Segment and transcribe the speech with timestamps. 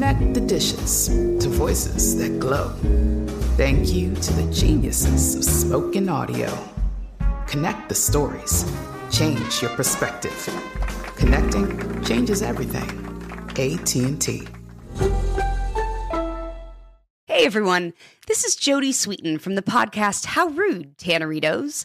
[0.00, 2.70] Connect the dishes to voices that glow.
[3.58, 6.56] Thank you to the geniuses of spoken audio.
[7.46, 8.64] Connect the stories.
[9.12, 10.32] Change your perspective.
[11.16, 12.88] Connecting changes everything.
[13.50, 14.48] AT&T.
[17.26, 17.92] Hey everyone,
[18.26, 21.84] this is Jodie Sweetin from the podcast How Rude, Tanneritos.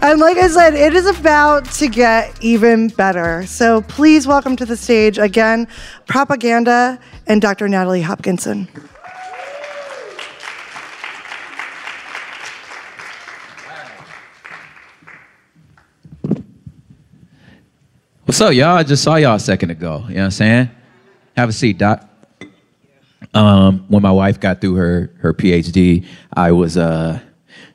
[0.00, 3.44] And like I said, it is about to get even better.
[3.46, 5.66] So, please welcome to the stage again,
[6.06, 7.68] Propaganda and Dr.
[7.68, 8.68] Natalie Hopkinson.
[18.24, 18.76] What's up, y'all?
[18.76, 20.04] I just saw y'all a second ago.
[20.06, 20.70] You know what I'm saying?
[21.36, 22.08] Have a seat, Doc.
[23.34, 27.18] Um, when my wife got through her her PhD, I was uh,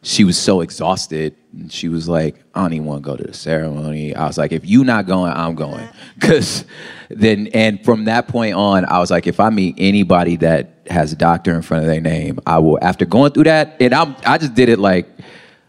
[0.04, 1.36] she was so exhausted.
[1.54, 4.38] And she was like, "I don't even want to go to the ceremony." I was
[4.38, 5.88] like, "If you not going, I'm going."
[6.20, 6.66] Cause
[7.10, 11.14] then, and from that point on, I was like, if I meet anybody that has
[11.14, 12.80] a doctor in front of their name, I will.
[12.82, 15.08] After going through that, and I'm, I just did it like,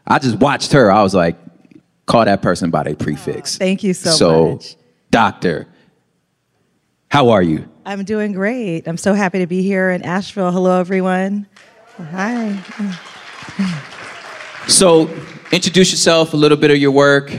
[0.07, 0.91] I just watched her.
[0.91, 1.37] I was like,
[2.07, 3.59] call that person by their prefix.
[3.59, 4.77] Thank you so, so much.
[5.11, 5.67] doctor,
[7.09, 7.69] how are you?
[7.87, 8.89] I'm doing great.
[8.89, 10.51] I'm so happy to be here in Asheville.
[10.51, 11.47] Hello, everyone.
[11.99, 13.81] Hi.
[14.69, 15.11] So,
[15.53, 17.33] introduce yourself, a little bit of your work,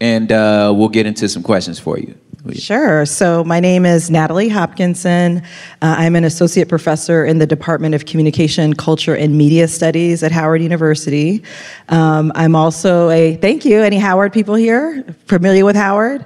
[0.00, 2.18] and uh, we'll get into some questions for you.
[2.54, 3.04] Sure.
[3.04, 5.38] So, my name is Natalie Hopkinson.
[5.82, 10.32] Uh, I'm an associate professor in the Department of Communication, Culture, and Media Studies at
[10.32, 11.44] Howard University.
[11.90, 15.04] Um, I'm also a, thank you, any Howard people here?
[15.26, 16.24] Familiar with Howard?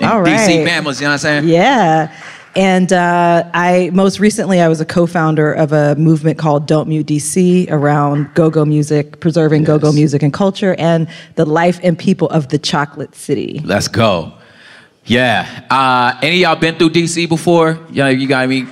[0.00, 0.38] And All right.
[0.38, 1.48] DC Mammals, you know what I'm saying?
[1.48, 2.14] Yeah.
[2.56, 7.06] And uh, I most recently I was a co-founder of a movement called Don't Mute
[7.06, 12.48] DC around go-go music, preserving go-go music and culture, and the life and people of
[12.48, 13.60] the Chocolate City.
[13.64, 14.34] Let's go.
[15.04, 15.66] Yeah.
[15.68, 17.78] Uh, any of y'all been through DC before?
[17.90, 18.62] Yeah, you got any?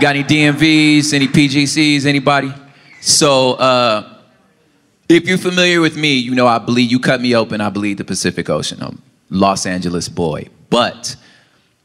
[0.00, 1.12] Got any DMVs?
[1.12, 2.06] Any PGCs?
[2.06, 2.52] Anybody?
[3.00, 4.18] So, uh,
[5.08, 7.60] if you're familiar with me, you know I believe You cut me open.
[7.60, 8.82] I believe the Pacific Ocean.
[8.82, 10.48] I'm Los Angeles boy.
[10.70, 11.16] But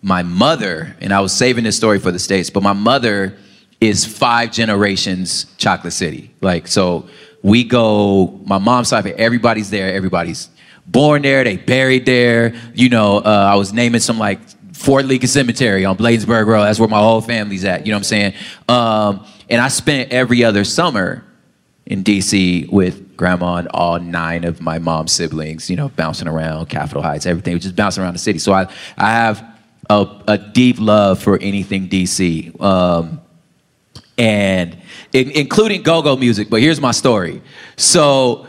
[0.03, 3.37] my mother, and I was saving this story for the states, but my mother
[3.79, 6.31] is five generations Chocolate City.
[6.41, 7.07] Like so,
[7.41, 8.27] we go.
[8.45, 9.93] My mom's side, everybody's there.
[9.93, 10.49] Everybody's
[10.85, 11.43] born there.
[11.43, 12.53] They buried there.
[12.75, 14.39] You know, uh, I was naming some like
[14.73, 16.63] Fort Lincoln Cemetery on Bladensburg Road.
[16.63, 17.85] That's where my whole family's at.
[17.85, 18.33] You know what I'm saying?
[18.67, 21.23] Um, and I spent every other summer
[21.85, 26.67] in DC with grandma and all nine of my mom's siblings, you know, bouncing around
[26.67, 28.39] Capitol Heights, everything, just bouncing around the city.
[28.39, 28.67] So I,
[28.97, 29.52] I have
[29.89, 32.59] a, a deep love for anything DC.
[32.61, 33.21] Um,
[34.17, 34.77] and
[35.11, 37.41] in, including go-go music, but here's my story.
[37.75, 38.47] So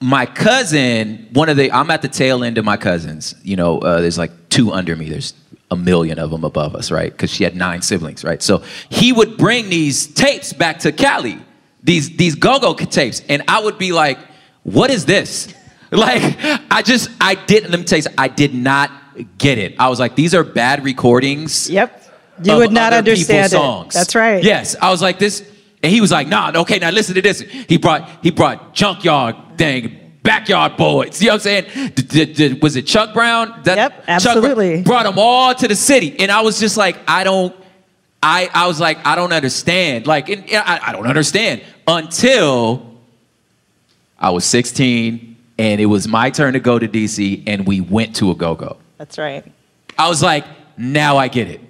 [0.00, 3.34] my cousin, one of the, I'm at the tail end of my cousins.
[3.42, 5.08] You know, uh, there's like two under me.
[5.08, 5.34] There's
[5.70, 7.10] a million of them above us, right?
[7.10, 8.42] Because she had nine siblings, right?
[8.42, 11.40] So he would bring these tapes back to Cali
[11.86, 14.18] these these go-go tapes, and I would be like,
[14.64, 15.54] "What is this?"
[15.92, 16.36] Like,
[16.68, 17.70] I just I didn't.
[17.70, 18.90] Let me tell you, I did not
[19.38, 19.74] get it.
[19.78, 22.02] I was like, "These are bad recordings." Yep.
[22.42, 23.94] You would not understand songs.
[23.94, 24.42] That's right.
[24.42, 25.42] Yes, I was like this,
[25.82, 29.36] and he was like, "Nah, okay, now listen to this." He brought he brought junkyard
[29.56, 30.02] thing.
[30.22, 31.92] Backyard boys, you know what I'm saying?
[31.94, 33.60] D- d- d- was it Chuck Brown?
[33.62, 34.82] That Yep, Chuck absolutely.
[34.82, 37.54] Brown brought them all to the city, and I was just like, I don't,
[38.20, 40.08] I, I was like, I don't understand.
[40.08, 42.98] Like, and, and I, I don't understand until
[44.18, 48.16] I was 16, and it was my turn to go to DC, and we went
[48.16, 48.78] to a go go.
[48.98, 49.44] That's right.
[49.98, 50.44] I was like,
[50.76, 51.60] now I get it.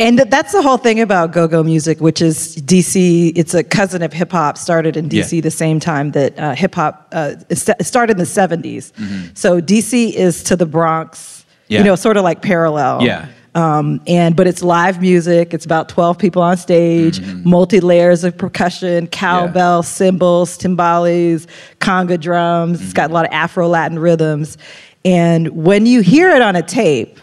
[0.00, 3.32] And that's the whole thing about go-go music, which is DC.
[3.34, 4.56] It's a cousin of hip hop.
[4.56, 5.40] Started in DC Yeah.
[5.40, 8.92] the same time that uh, hip hop uh, it st- it started in the '70s.
[9.36, 11.18] So DC is to the Bronx.
[11.18, 11.72] Mm-hmm.
[11.72, 11.78] Yeah.
[11.80, 13.02] You know, sort of like parallel.
[13.02, 13.26] Yeah.
[13.56, 15.52] Um, and but it's live music.
[15.52, 17.48] It's about 12 people on stage, Mm-hmm.
[17.50, 21.48] multi layers of percussion, cowbell, cymbals, timbales,
[21.80, 22.80] conga drums.
[22.80, 22.96] It's Mm-hmm.
[22.96, 24.58] got a lot of Afro Latin rhythms.
[25.04, 27.18] And when you hear it on a tape,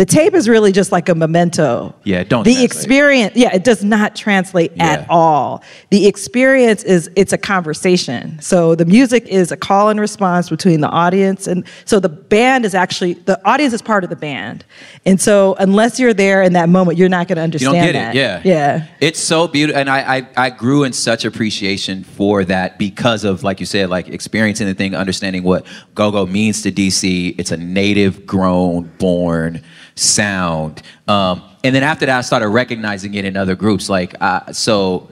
[0.00, 1.94] the tape is really just like a memento.
[2.04, 2.64] Yeah, don't The translate.
[2.64, 4.86] experience, yeah, it does not translate Yeah.
[4.92, 5.62] at all.
[5.90, 8.38] The experience is it's a conversation.
[8.40, 12.64] So the music is a call and response between the audience and so the band
[12.64, 14.64] is actually the audience is part of the band.
[15.04, 17.92] And so unless you're there in that moment, you're not going to understand You don't
[17.92, 18.16] get that.
[18.16, 18.40] it, yeah.
[18.42, 18.86] Yeah.
[19.02, 23.42] It's so beautiful, and I, I I grew in such appreciation for that because of
[23.44, 27.34] like you said, like experiencing the thing, understanding what go-go means to DC.
[27.38, 29.60] It's a native, grown, born
[30.00, 33.88] sound, um, and then after that, I started recognizing it in other groups.
[33.88, 35.08] Like uh, so,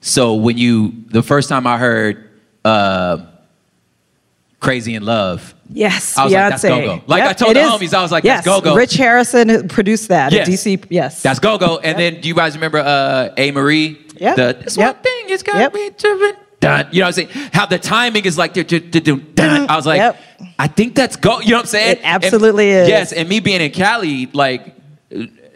[0.00, 2.28] so when you the first time I heard.
[2.64, 3.26] Uh,
[4.60, 5.54] Crazy in Love.
[5.72, 6.36] Yes, I was Beyonce.
[6.36, 7.02] like, that's go-go.
[7.06, 7.70] Like, Yep, I told the is.
[7.70, 8.44] homies, I was like, yes.
[8.44, 8.74] that's go-go.
[8.74, 10.46] Rich Harrison produced that Yes.
[10.46, 10.84] DC.
[10.90, 11.22] Yes.
[11.22, 11.78] That's go go.
[11.78, 13.96] And then do you guys remember uh Amerie?
[14.20, 14.96] Yeah, The this Yep.
[14.96, 15.72] one thing is got Yep.
[15.74, 16.32] me driven.
[16.60, 16.88] Dun.
[16.92, 17.50] You know what I'm saying?
[17.54, 19.70] How the timing is like, du- du- du- du- dun.
[19.70, 20.20] I was like, Yep.
[20.58, 21.40] I think that's go.
[21.40, 21.96] You know what I'm saying?
[21.96, 22.88] It absolutely And- is.
[22.88, 24.74] Yes, and me being in Cali, like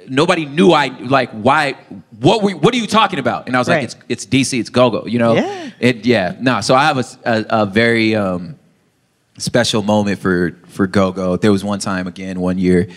[0.08, 1.75] nobody knew I like why.
[2.20, 3.46] What we, What are you talking about?
[3.46, 3.82] And I was Right.
[3.82, 5.06] like, it's it's DC, it's go go.
[5.06, 5.34] You know?
[5.34, 5.70] Yeah.
[5.81, 6.36] It yeah.
[6.40, 6.60] No.
[6.60, 8.56] So I have a a very um,
[9.38, 11.36] special moment for for go go.
[11.36, 12.88] There was one time again one year.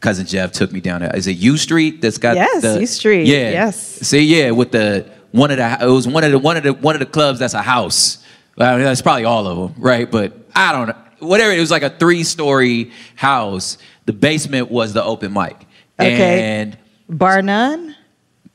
[0.00, 1.00] Cousin Jeff took me down.
[1.00, 3.76] To, is it U Street that's got Yes, the U Street, Yeah, yes.
[3.80, 6.72] See, yeah, with the one of the it was one of the one of the
[6.72, 8.18] one of the clubs that's a house.
[8.56, 10.08] I mean, that's probably all of them, right?
[10.10, 10.96] But I don't know.
[11.20, 11.52] Whatever.
[11.52, 13.78] It was like a three story house.
[14.06, 15.56] The basement was the open mic,
[16.00, 16.42] Okay.
[16.60, 16.78] and
[17.08, 17.94] Bar none.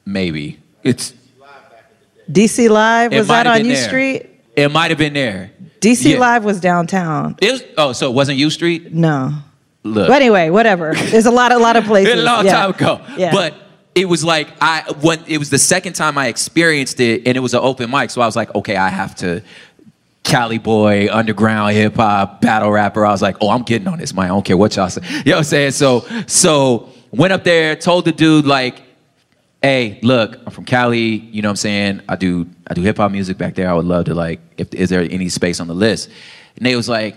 [0.06, 1.14] maybe it's
[2.32, 3.88] DC Live was that on U there.
[3.88, 4.30] Street?
[4.56, 5.52] It might have been there.
[5.80, 6.20] DC Yeah.
[6.20, 7.36] Live was downtown.
[7.42, 7.64] It was.
[7.78, 8.94] Oh, so it wasn't U Street.
[8.94, 9.34] No.
[9.84, 10.08] Look.
[10.08, 10.94] But anyway, whatever.
[10.96, 12.14] There's a lot, a lot of places.
[12.14, 12.52] a long Yeah.
[12.54, 13.02] time ago.
[13.18, 13.32] Yeah.
[13.34, 13.54] But
[13.94, 17.42] it was like I when it was the second time I experienced it, and it
[17.42, 18.10] was an open mic.
[18.10, 19.42] So I was like, okay, I have to.
[20.24, 23.06] Cali boy, underground hip hop, battle rapper.
[23.06, 24.26] I was like, oh, I'm getting on this, man.
[24.26, 25.02] I don't care what y'all say.
[25.08, 25.72] You know what I'm saying?
[25.72, 28.82] So, so went up there, told the dude like,
[29.62, 31.00] hey, look, I'm from Cali.
[31.00, 32.02] You know what I'm saying?
[32.08, 33.70] I do I do hip hop music back there.
[33.70, 36.10] I would love to like, if is there any space on the list?
[36.56, 37.16] And they was like,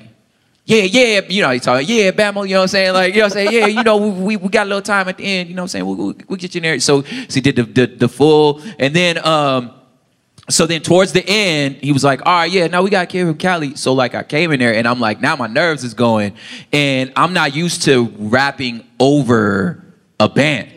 [0.64, 2.92] yeah, yeah, you know, he talking, yeah, Bama, you know what I'm saying?
[2.92, 3.52] Like, you know what I'm saying?
[3.52, 5.66] Yeah, you know, we, we got a little time at the end, you know what
[5.66, 5.86] I'm saying?
[5.86, 6.80] We'll, we'll, we'll get you in there.
[6.80, 9.70] So, so he did the, the, the full, and then, um,
[10.48, 13.26] so then towards the end, he was like, all right, yeah, now we got Kid
[13.26, 13.74] from Cali.
[13.74, 16.34] So like I came in there and I'm like, now my nerves is going.
[16.72, 19.84] And I'm not used to rapping over
[20.20, 20.72] a band.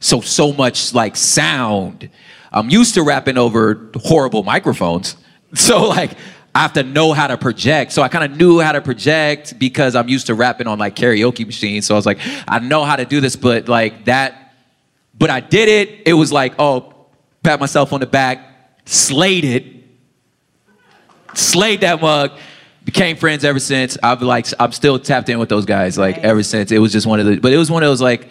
[0.00, 2.08] So so much like sound.
[2.52, 5.16] I'm used to rapping over horrible microphones.
[5.52, 6.12] So like
[6.54, 7.90] I have to know how to project.
[7.90, 10.94] So I kind of knew how to project because I'm used to rapping on like
[10.94, 11.86] karaoke machines.
[11.86, 14.40] So I was like, I know how to do this, but like that
[15.20, 16.02] but I did it.
[16.06, 16.94] It was like, oh,
[17.42, 18.49] pat myself on the back,
[18.90, 19.64] slayed it,
[21.34, 22.32] slayed that mug.
[22.82, 23.96] Became friends ever since.
[24.02, 25.96] I've like, I'm still tapped in with those guys.
[25.96, 27.38] Like ever since, it was just one of the.
[27.38, 28.28] But it was one of those like,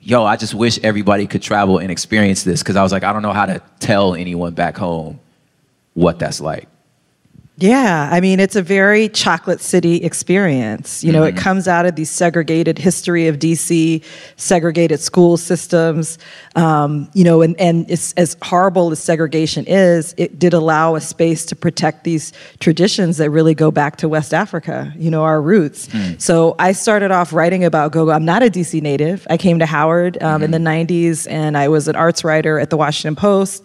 [0.00, 3.12] yo, I just wish everybody could travel and experience this because I was like, I
[3.12, 5.20] don't know how to tell anyone back home
[5.94, 6.68] what that's like.
[7.62, 11.04] Yeah, I mean, it's a very chocolate city experience.
[11.04, 11.38] You know, Mm-hmm.
[11.38, 14.02] it comes out of the segregated history of DC,
[14.36, 16.18] segregated school systems.
[16.56, 21.00] Um, you know, and, and it's, as horrible as segregation is, it did allow a
[21.00, 25.40] space to protect these traditions that really go back to West Africa, you know, our
[25.40, 25.86] roots.
[25.92, 26.18] Hmm.
[26.18, 28.10] So I started off writing about go-go.
[28.10, 29.24] I'm not a DC native.
[29.30, 30.92] I came to Howard um, in the Mm-hmm.
[30.92, 33.64] 90s, and I was an arts writer at the Washington Post.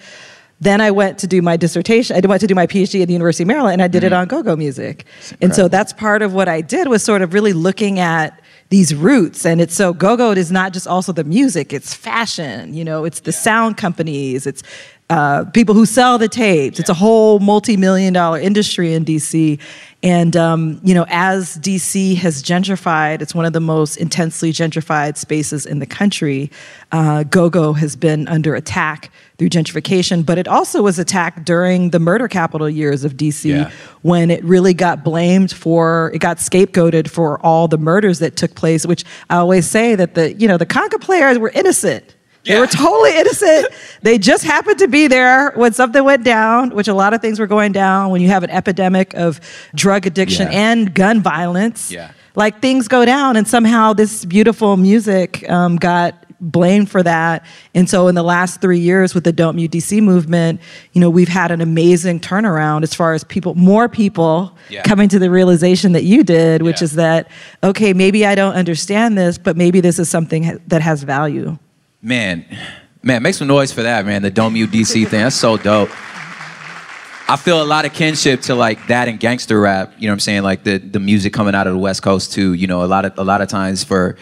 [0.60, 2.16] Then I went to do my dissertation.
[2.16, 4.12] I went to do my PhD at the University of Maryland, and I did it
[4.12, 5.06] on go-go music.
[5.40, 8.94] And so that's part of what I did was sort of really looking at these
[8.96, 9.46] roots.
[9.46, 12.74] And it's so go-go is not just also the music; it's fashion.
[12.74, 14.48] You know, it's the sound companies.
[14.48, 14.64] It's
[15.10, 16.80] uh, people who sell the tapes.
[16.80, 19.60] It's a whole multi-million dollar industry in DC.
[20.04, 25.18] And um, you know, as DC has gentrified, it's one of the most intensely gentrified
[25.18, 26.52] spaces in the country.
[26.92, 32.00] Uh, go-go has been under attack through gentrification, but it also was attacked during the
[32.00, 33.70] murder capital years of DC Yeah.
[34.02, 38.56] when it really got blamed for it got scapegoated for all the murders that took
[38.56, 38.86] place.
[38.86, 42.16] Which I always say that the you know the conga players were innocent.
[42.46, 42.62] They Yeah.
[42.62, 43.68] were totally innocent.
[44.02, 47.40] they just happened to be there when something went down, which a lot of things
[47.40, 49.40] were going down when you have an epidemic of
[49.76, 50.72] drug addiction Yeah.
[50.72, 51.92] and gun violence.
[51.92, 52.10] Yeah.
[52.36, 57.46] Like things go down, and somehow this beautiful music um, got blamed for that.
[57.74, 60.60] And so, in the last three years with the Don't Mute DC movement,
[60.94, 64.84] you know, we've had an amazing turnaround as far as people, more people Yeah.
[64.84, 66.86] coming to the realization that you did, which Yeah.
[66.86, 67.28] is that,
[67.64, 71.58] okay, maybe I don't understand this, but maybe this is something that has value.
[72.02, 72.46] Man,
[73.02, 74.22] man, make some noise for that, man.
[74.22, 75.22] The Don't Mute DC thing.
[75.22, 75.90] That's so dope.
[77.30, 79.92] I feel a lot of kinship to like that and gangster rap.
[79.98, 80.44] You know what I'm saying?
[80.44, 82.54] Like the the music coming out of the West Coast too.
[82.54, 84.16] You know, a lot of a lot of times for,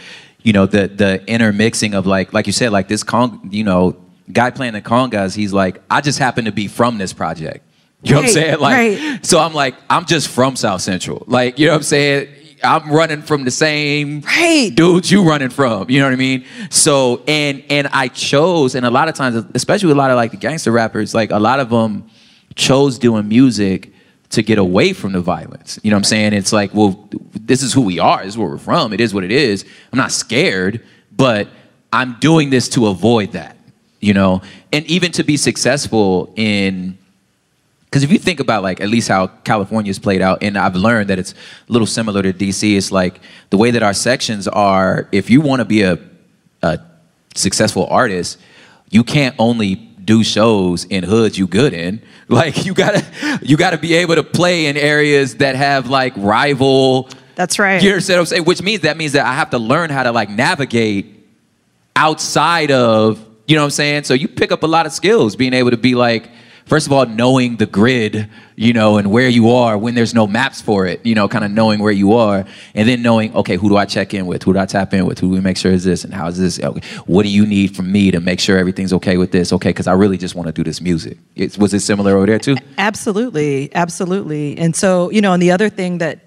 [0.45, 3.97] you know, the the intermixing of like like you said, like this con, you know,
[4.31, 5.35] guy playing the congas.
[5.35, 7.65] He's like, I just happen to be from this project.
[8.03, 8.59] You know what I'm saying?
[8.59, 9.25] Like, right.
[9.25, 11.23] so I'm like, I'm just from South Central.
[11.25, 12.27] Like, you know what I'm saying?
[12.63, 14.71] I'm running from the same Right.
[14.73, 15.89] dudes you running from.
[15.89, 16.45] You know what I mean?
[16.69, 20.15] So and and I chose, and a lot of times, especially with a lot of
[20.15, 22.07] like the gangster rappers, like a lot of them
[22.53, 23.91] chose doing music
[24.35, 25.79] to get away from the violence.
[25.83, 26.33] You know what I'm saying?
[26.33, 28.19] It's like, well, this is who we are.
[28.19, 28.93] This is where we're from.
[28.93, 29.65] It is what it is.
[29.91, 31.47] I'm not scared, but
[31.91, 33.57] I'm doing this to avoid that.
[33.99, 36.97] You know, and even to be successful in
[37.85, 41.09] because if you think about like at least how California's played out, and I've learned
[41.09, 42.75] that it's a little similar to DC.
[42.75, 45.07] It's like the way that our sections are.
[45.13, 45.97] If you want to be a,
[46.61, 46.79] a
[47.35, 48.37] successful artist,
[48.89, 49.75] you can't only
[50.05, 52.01] do shows in hoods you good in.
[52.27, 53.05] Like you gotta
[53.43, 57.07] you gotta be able to play in areas that have like rival.
[57.35, 57.79] That's right.
[57.79, 58.45] You understand what I'm saying?
[58.45, 61.15] Which means that means that I have to learn how to like navigate
[61.95, 64.03] outside of, you know what I'm saying?
[64.05, 66.31] So you pick up a lot of skills being able to be like,
[66.65, 70.27] first of all, knowing the grid, you know, and where you are when there's no
[70.27, 72.45] maps for it, you know, kind of knowing where you are.
[72.73, 74.43] And then knowing, okay, who do I check in with?
[74.43, 75.19] Who do I tap in with?
[75.19, 76.03] Who do we make sure is this?
[76.03, 76.59] And how is this?
[76.59, 79.53] Okay, what do you need from me to make sure everything's okay with this?
[79.53, 81.17] Okay, because I really just want to do this music.
[81.35, 82.55] It's, was it similar over there too?
[82.77, 84.57] Absolutely, absolutely.
[84.57, 86.19] And so, you know, and the other thing that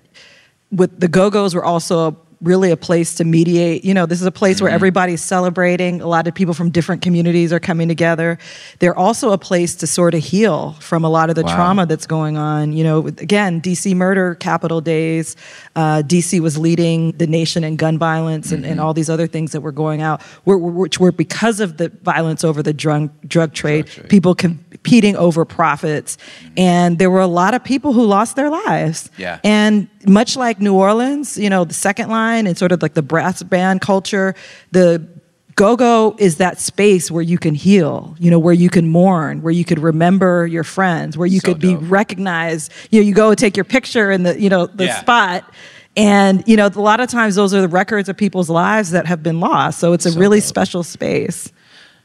[0.70, 3.84] with the Go Go's were also really a place to mediate.
[3.84, 4.64] You know, this is a place Mm-hmm.
[4.66, 6.00] where everybody's celebrating.
[6.00, 8.38] A lot of people from different communities are coming together.
[8.78, 11.54] They're also a place to sort of heal from a lot of the Wow.
[11.54, 12.72] trauma that's going on.
[12.72, 15.36] You know, again, DC murder capital days.
[15.74, 18.70] Uh, DC was leading the nation in gun violence and, Mm-hmm.
[18.72, 22.44] and all these other things that were going out, which were because of the violence
[22.44, 23.86] over the drug drug trade.
[23.86, 24.08] trade.
[24.08, 26.16] People competing over profits,
[26.56, 29.10] and there were a lot of people who lost their lives.
[29.16, 29.40] Yeah.
[29.44, 33.02] And much like New Orleans, you know, the second line and sort of like the
[33.02, 34.34] brass band culture,
[34.72, 35.06] the
[35.54, 39.52] go-go is that space where you can heal, you know, where you can mourn, where
[39.52, 41.82] you could remember your friends, where you So could be dope.
[41.90, 42.72] recognized.
[42.90, 45.00] You know, you go and take your picture in the, you know, the Yeah.
[45.00, 45.52] spot.
[45.96, 49.06] And you know, a lot of times those are the records of people's lives that
[49.06, 49.80] have been lost.
[49.80, 50.46] So it's a So really dope.
[50.46, 51.50] special space.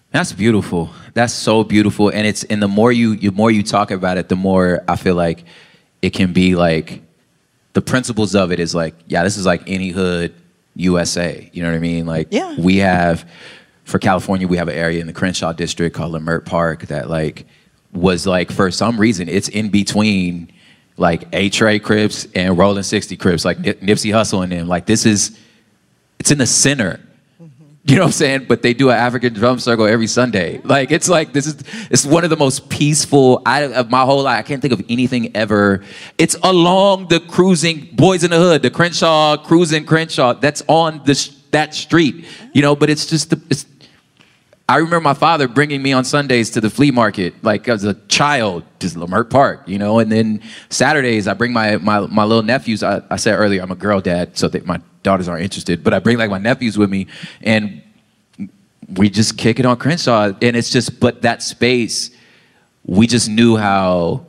[0.09, 0.89] That's beautiful.
[1.13, 2.09] That's so beautiful.
[2.09, 4.95] And it's and the more you the more you talk about it, the more I
[4.95, 5.43] feel like
[6.01, 7.02] it can be like
[7.73, 10.33] the principles of it is like, yeah, this is like any hood
[10.75, 11.49] USA.
[11.53, 12.05] You know what I mean?
[12.05, 12.55] Like Yeah.
[12.57, 13.29] we have
[13.83, 17.45] for California, we have an area in the Crenshaw district called Leimert Park that like
[17.91, 20.51] was like for some reason it's in between
[20.97, 24.67] like Eight Trey Crips and Rolling 60 Crips, like Nip- Nipsey Hussle and them.
[24.67, 25.37] Like this is
[26.19, 26.99] it's in the center.
[27.85, 28.45] You know what I'm saying?
[28.47, 30.61] But they do an African drum circle every Sunday.
[30.63, 31.57] Like it's like this is
[31.91, 34.39] it's one of the most peaceful I of my whole life.
[34.39, 35.83] I can't think of anything ever.
[36.17, 40.33] It's along the cruising Boys in the Hood, the Crenshaw cruising Crenshaw.
[40.33, 42.25] That's on this that street.
[42.53, 43.65] You know, but it's just the it's.
[44.69, 47.95] I remember my father bringing me on Sundays to the flea market, like as a
[48.07, 49.99] child, just Leimert Park, you know.
[49.99, 52.81] And then Saturdays, I bring my my, my little nephews.
[52.81, 55.83] I, I said earlier, I'm a girl dad, so that my daughters aren't interested.
[55.83, 57.07] But I bring like my nephews with me,
[57.41, 57.81] and
[58.95, 60.31] we just kick it on Crenshaw.
[60.41, 62.11] And it's just, but that space,
[62.85, 64.25] we just knew how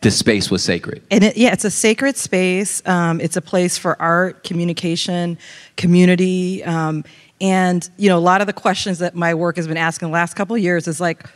[0.00, 1.02] the space was sacred.
[1.10, 2.86] And it, yeah, it's a sacred space.
[2.86, 5.38] Um, it's a place for art, communication,
[5.76, 7.04] community, um,
[7.44, 10.12] and you know a lot of the questions that my work has been asking the
[10.12, 11.26] last couple of years is like,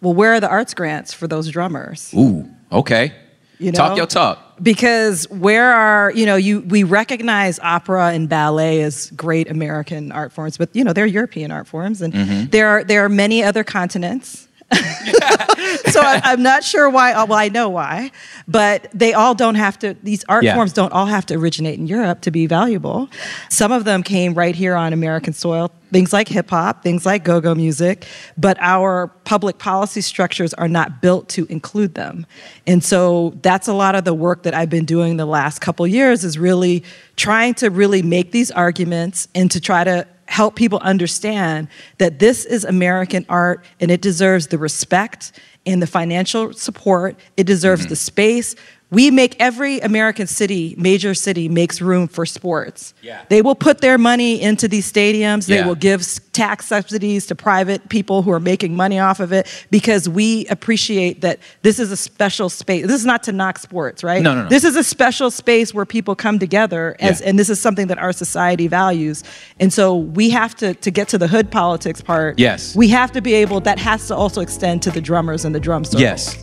[0.00, 2.14] well, where are the arts grants for those drummers?
[2.16, 3.12] Ooh, okay.
[3.58, 3.76] You know?
[3.76, 4.38] talk your talk.
[4.62, 10.32] Because where are you know you we recognize opera and ballet as great American art
[10.32, 12.50] forms, but you know they're European art forms, and mm-hmm.
[12.50, 14.46] there are there are many other continents
[15.90, 17.12] so I, I'm not sure why.
[17.12, 18.10] uh, Well, I know why,
[18.48, 19.94] but they all don't have to.
[20.02, 20.54] These art Yeah.
[20.54, 23.08] forms don't all have to originate in Europe to be valuable.
[23.48, 25.70] Some of them came right here on American soil.
[25.92, 28.06] Things like hip hop, things like go-go music,
[28.38, 32.24] but our public policy structures are not built to include them.
[32.66, 35.86] And so that's a lot of the work that I've been doing the last couple
[35.86, 36.82] years is really
[37.16, 42.46] trying to really make these arguments and to try to help people understand that this
[42.46, 45.32] is American art and it deserves the respect
[45.66, 47.20] and the financial support.
[47.36, 47.90] It deserves mm-hmm.
[47.90, 48.56] the space.
[48.92, 52.92] We make every American city, major city, makes room for sports.
[53.02, 53.22] Yeah.
[53.30, 55.46] They will put their money into these stadiums.
[55.46, 55.66] They Yeah.
[55.66, 60.08] will give tax subsidies to private people who are making money off of it because
[60.10, 62.86] we appreciate that this is a special space.
[62.86, 64.22] This is not to knock sports, right?
[64.22, 64.48] No, no, no.
[64.50, 67.28] This is a special space where people come together as, Yeah.
[67.30, 69.24] and this is something that our society values.
[69.58, 72.38] And so we have to to get to the hood politics part.
[72.38, 72.76] Yes.
[72.76, 75.60] We have to be able that has to also extend to the drummers and the
[75.60, 76.02] drum circles.
[76.02, 76.36] Yes.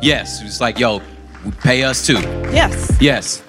[0.00, 0.42] Yes.
[0.44, 1.00] It's like, yo,
[1.60, 2.20] pay us too.
[2.52, 2.96] Yes.
[3.00, 3.42] Yes.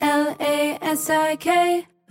[0.00, 1.86] L A S I K,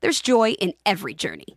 [0.00, 1.56] there's joy in every journey.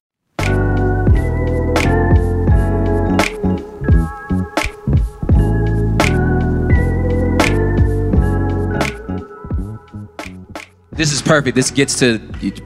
[10.93, 11.55] This is perfect.
[11.55, 12.19] This gets to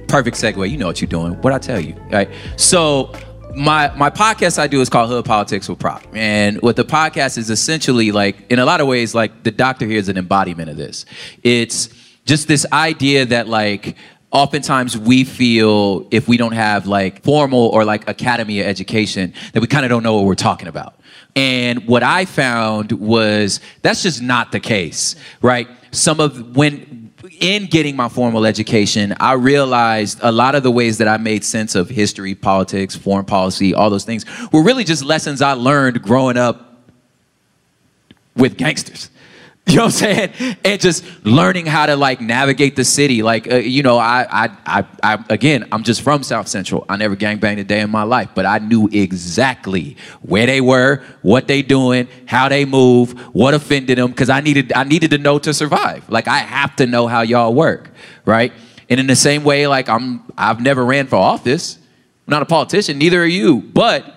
[0.07, 0.69] perfect segue.
[0.69, 1.33] You know what you're doing.
[1.41, 2.29] What I tell you, right?
[2.57, 3.13] So
[3.55, 7.37] my my podcast I do is called Hood Politics with Prop, and what the podcast
[7.37, 10.69] is essentially like, in a lot of ways, like the doctor here is an embodiment
[10.69, 11.05] of this.
[11.43, 11.87] It's
[12.25, 13.95] just this idea that like
[14.35, 19.67] oftentimes we feel if we don't have like formal or like academy education that we
[19.67, 20.99] kind of don't know what we're talking about.
[21.37, 25.69] And what I found was that's just not the case, right?
[25.91, 30.97] Some of when in getting my formal education, I realized a lot of the ways
[30.97, 35.01] that I made sense of history, politics, foreign policy, all those things were really just
[35.03, 36.83] lessons I learned growing up
[38.35, 39.09] with gangsters.
[39.75, 40.57] You know what I'm saying?
[40.63, 43.23] And just learning how to like navigate the city.
[43.23, 46.85] Like, uh, you know, I, I, I, I, again, I'm just from South Central.
[46.87, 51.03] I never gangbanged a day in my life, but I knew exactly where they were,
[51.23, 55.17] what they doing, how they move, what offended them, because I needed, I needed to
[55.17, 56.07] know to survive.
[56.11, 57.89] Like, I have to know how y'all work,
[58.23, 58.53] right?
[58.87, 61.77] And in the same way, like, I'm, I've never ran for office.
[62.27, 62.99] I'm not a politician.
[62.99, 63.61] Neither are you.
[63.61, 64.15] But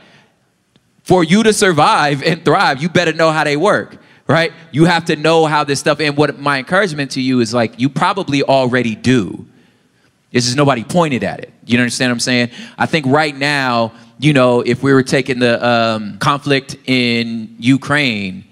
[1.05, 3.97] for you to survive and thrive, you better know how they work,
[4.29, 4.53] right?
[4.71, 6.01] You have to know how this stuff.
[6.01, 9.47] And what my encouragement to you is like, you probably already do.
[10.31, 11.53] It's just nobody pointed at it.
[11.65, 12.51] You understand what I'm saying?
[12.77, 18.45] I think right now, you know, if we were taking the um, conflict in Ukraine,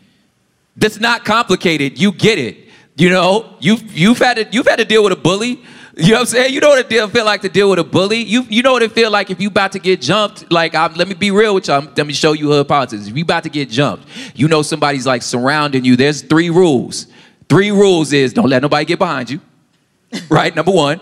[0.77, 1.99] that's not complicated.
[1.99, 2.57] You get it.
[2.97, 5.63] You know, you've you've had to you've had to deal with a bully.
[5.99, 6.53] You know what I'm saying?
[6.53, 8.19] You know what it deal, feel like to deal with a bully.
[8.19, 10.51] You you know what it feel like if you about to get jumped.
[10.53, 11.89] Like I'm, let me be real with y'all.
[11.97, 13.07] Let me show you hood politics.
[13.07, 15.97] If you about to get jumped, you know somebody's like surrounding you.
[15.97, 17.07] There's three rules.
[17.49, 19.41] Three rules is don't let nobody get behind you.
[20.29, 20.55] right?
[20.55, 21.01] Number one.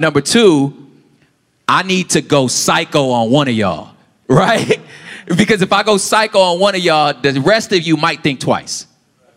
[0.00, 0.90] Number two,
[1.68, 3.90] I need to go psycho on one of y'all.
[4.26, 4.80] Right?
[5.26, 8.40] because if I go psycho on one of y'all, the rest of you might think
[8.40, 8.86] twice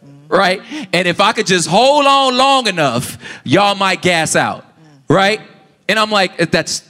[0.03, 0.33] mm-hmm.
[0.33, 0.61] right?
[0.93, 4.65] And if I could just hold on long enough, y'all might gas out,
[5.07, 5.41] right?
[5.87, 6.87] And I'm like, that's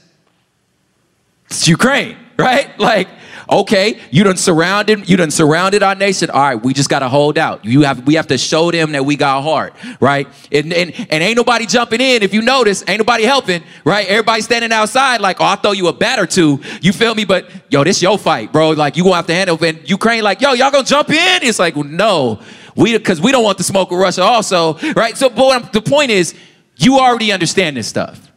[1.46, 2.78] it's Ukraine, right?
[2.80, 3.08] Like,
[3.50, 6.30] okay, you done surrounded, you done surrounded our nation.
[6.30, 7.64] All right, we just gotta hold out.
[7.64, 10.28] You have we have to show them that we got heart, right?
[10.52, 12.24] And and, and ain't nobody jumping in.
[12.24, 14.08] If you notice, ain't nobody helping, right?
[14.08, 16.62] Everybody standing outside, like, oh, I'll throw you a bat or two.
[16.82, 17.26] You feel me?
[17.26, 18.72] But yo, this your fight, bro.
[18.72, 19.76] Like you gonna have to handle it.
[19.76, 21.44] And Ukraine, like, yo, y'all gonna jump in?
[21.44, 22.42] It's like, no.
[22.76, 25.18] We because we don't want the smoke with Russia also, right?
[25.18, 26.36] So, but the point is,
[26.78, 28.32] you already understand this stuff,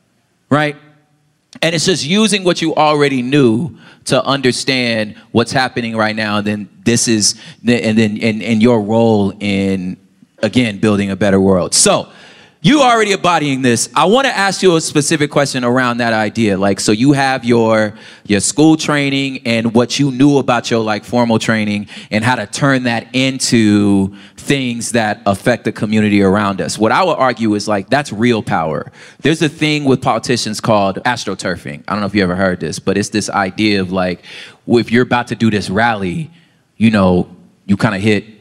[0.48, 0.76] right?
[1.62, 3.76] And it's just using what you already knew
[4.07, 6.38] to understand what's happening right now.
[6.38, 7.35] And then this is,
[7.66, 9.96] and then and, and your role in
[10.38, 11.74] again building a better world.
[11.74, 12.11] So
[12.62, 13.88] you already embodying this.
[13.94, 16.59] I want to ask you a specific question around that idea.
[16.59, 17.94] Like, so you have your
[18.27, 22.46] your school training and what you knew about your like formal training and how to
[22.46, 26.79] turn that into things that affect the community around us.
[26.79, 28.92] What I would argue is like that's real power.
[29.20, 31.85] There's a thing with politicians called astroturfing.
[31.88, 34.23] I don't know if you ever heard this, but it's this idea of like
[34.68, 36.31] if you're about to do this rally,
[36.77, 38.39] you know, you kind of hit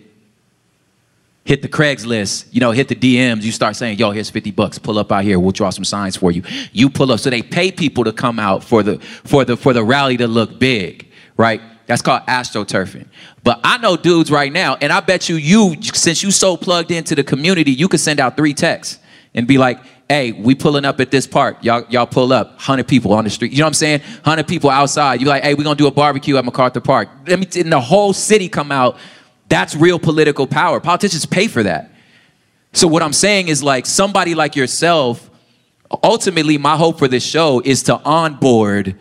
[1.49, 4.77] hit the Craigslist, you know, hit the DMs, you start saying, yo, here's 50 bucks,
[4.77, 6.43] pull up out here, we'll draw some signs for you.
[6.73, 7.19] You pull up.
[7.19, 10.27] So they pay people to come out for the for the for the rally to
[10.27, 11.59] look big, right?
[11.87, 13.07] That's called astroturfing.
[13.43, 16.91] But I know dudes right now, and I bet you you, since you so plugged
[16.91, 18.99] into the community, you could send out three texts
[19.33, 21.57] and be like, hey, we pulling up at this park.
[21.63, 22.49] Y'all, y'all pull up.
[22.49, 23.51] 100 people on the street.
[23.51, 24.01] You know what I'm saying?
[24.01, 25.19] 100 people outside.
[25.19, 27.09] You're like, hey, we're going to do a barbecue at MacArthur Park.
[27.25, 28.97] Let me, and the whole city come out
[29.49, 30.79] that's real political power.
[30.79, 31.91] Politicians pay for that.
[32.73, 35.29] So what I'm saying is like somebody like yourself,
[36.03, 38.95] ultimately my hope for this show is to onboard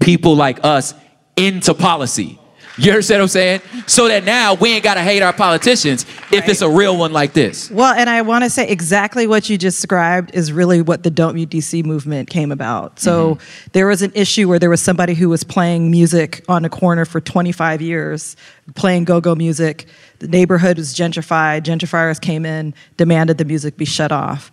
[0.00, 0.94] people like us
[1.36, 2.38] into policy.
[2.78, 3.60] You understand what I'm saying?
[3.86, 6.48] So that now we ain't gotta hate our politicians if Right.
[6.48, 7.70] it's a real one like this.
[7.70, 11.10] Well, and I want to say exactly what you just described is really what the
[11.10, 12.98] Don't Mute DC movement came about.
[12.98, 13.68] So mm-hmm.
[13.72, 17.04] there was an issue where there was somebody who was playing music on a corner
[17.04, 18.36] for 25 years,
[18.74, 19.86] playing go-go music.
[20.20, 21.62] The neighborhood was gentrified.
[21.62, 24.50] Gentrifiers came in, demanded the music be shut off.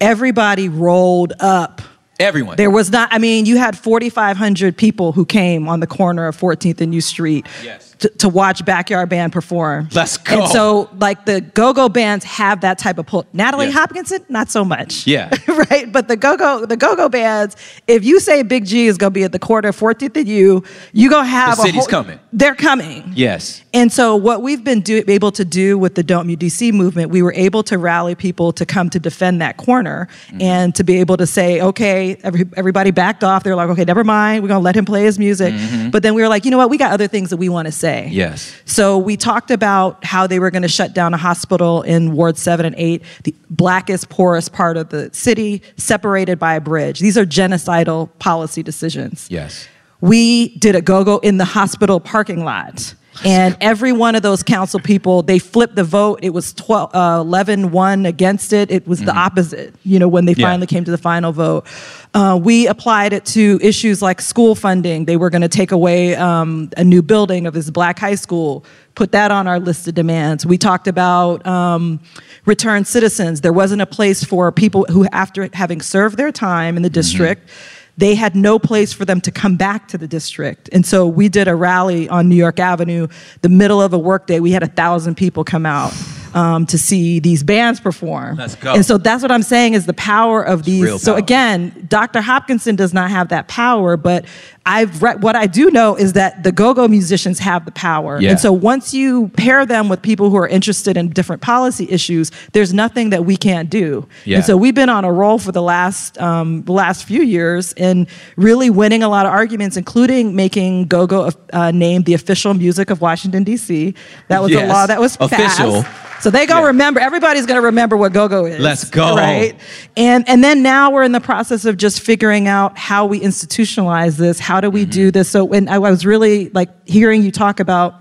[0.00, 1.82] Everybody rolled up.
[2.18, 2.56] Everyone.
[2.56, 6.36] There was not, I mean, you had 4,500 people who came on the corner of
[6.36, 7.87] 14th and U Street Yes.
[8.00, 9.88] To, to watch Backyard Band perform.
[9.92, 10.40] Let's go.
[10.42, 13.26] And so, like, the go go bands have that type of pull.
[13.32, 13.72] Natalie Yeah.
[13.72, 15.06] Hopkinson, not so much.
[15.06, 15.30] Yeah.
[15.70, 15.90] right?
[15.90, 17.56] But the go go the go go bands,
[17.86, 20.28] if you say Big G is going to be at the corner of 14th and
[20.28, 22.20] U, you going to have The a city's whole- coming.
[22.32, 23.12] They're coming.
[23.16, 23.62] yes.
[23.74, 27.10] And so, what we've been do, able to do with the Don't Mute DC movement,
[27.10, 30.42] we were able to rally people to come to defend that corner Mm-hmm.
[30.42, 33.44] and to be able to say, okay, every, everybody backed off.
[33.44, 34.42] They're like, okay, never mind.
[34.42, 35.54] We're going to let him play his music.
[35.90, 36.68] But then we were like, you know what?
[36.70, 37.87] We got other things that we want to say.
[37.88, 38.12] Mm-hmm.
[38.12, 38.54] Yes.
[38.64, 42.36] So we talked about how they were going to shut down a hospital in Ward
[42.38, 47.00] 7 and 8, the blackest, poorest part of the city, separated by a bridge.
[47.00, 49.66] These are genocidal policy decisions Yes.
[50.00, 52.94] we did a go-go in the hospital parking lot
[53.24, 56.20] and every one of those council people they flipped the vote.
[56.22, 58.70] It was 12 uh, 11 1 against it.
[58.70, 60.40] It was the opposite you know when they Mm-hmm.
[60.42, 60.46] Yeah.
[60.48, 61.66] finally came to the final vote.
[62.14, 65.04] Uh, we applied it to issues like school funding.
[65.06, 68.64] They were going to take away um, a new building of this black high school
[68.94, 70.44] put that on our list of demands.
[70.44, 72.00] We talked about um,
[72.46, 73.40] returned citizens.
[73.42, 77.48] There wasn't a place for people who after having served their time in the district
[77.98, 80.68] they had no place for them to come back to the district.
[80.72, 83.08] And so we did a rally on New York Avenue,
[83.42, 84.38] the middle of a workday.
[84.38, 85.92] We had a thousand people come out
[86.32, 88.36] um, to see these bands perform.
[88.36, 88.72] Let's go.
[88.72, 90.82] And so that's what I'm saying is the power of these.
[90.82, 92.20] real So again, Dr.
[92.20, 94.24] Hopkinson does not have that power, but
[94.70, 98.20] I've read, what I do know is that the go-go musicians have the power.
[98.20, 98.32] Yeah.
[98.32, 102.30] And so once you pair them with people who are interested in different policy issues,
[102.52, 104.06] there's nothing that we can't do.
[104.26, 104.36] Yeah.
[104.36, 107.72] And so we've been on a roll for the last um, the last few years
[107.74, 112.90] in really winning a lot of arguments, including making go-go uh, named the official music
[112.90, 113.94] of Washington D.C.
[114.28, 115.82] That was a law that was Official.
[115.82, 116.22] passed.
[116.22, 116.66] So they gonna Yeah.
[116.66, 116.98] remember.
[116.98, 118.58] Everybody's gonna remember what go-go is.
[118.58, 119.14] Let's go.
[119.16, 119.54] Right.
[119.96, 124.16] And and then now we're in the process of just figuring out how we institutionalize
[124.16, 124.40] this.
[124.40, 124.90] How do we Mm-hmm.
[124.90, 125.28] do this?
[125.30, 127.94] So when I was really like hearing you talk about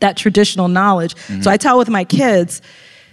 [0.00, 1.14] that traditional knowledge.
[1.14, 1.42] Mm-hmm.
[1.42, 2.62] So I tell with my kids.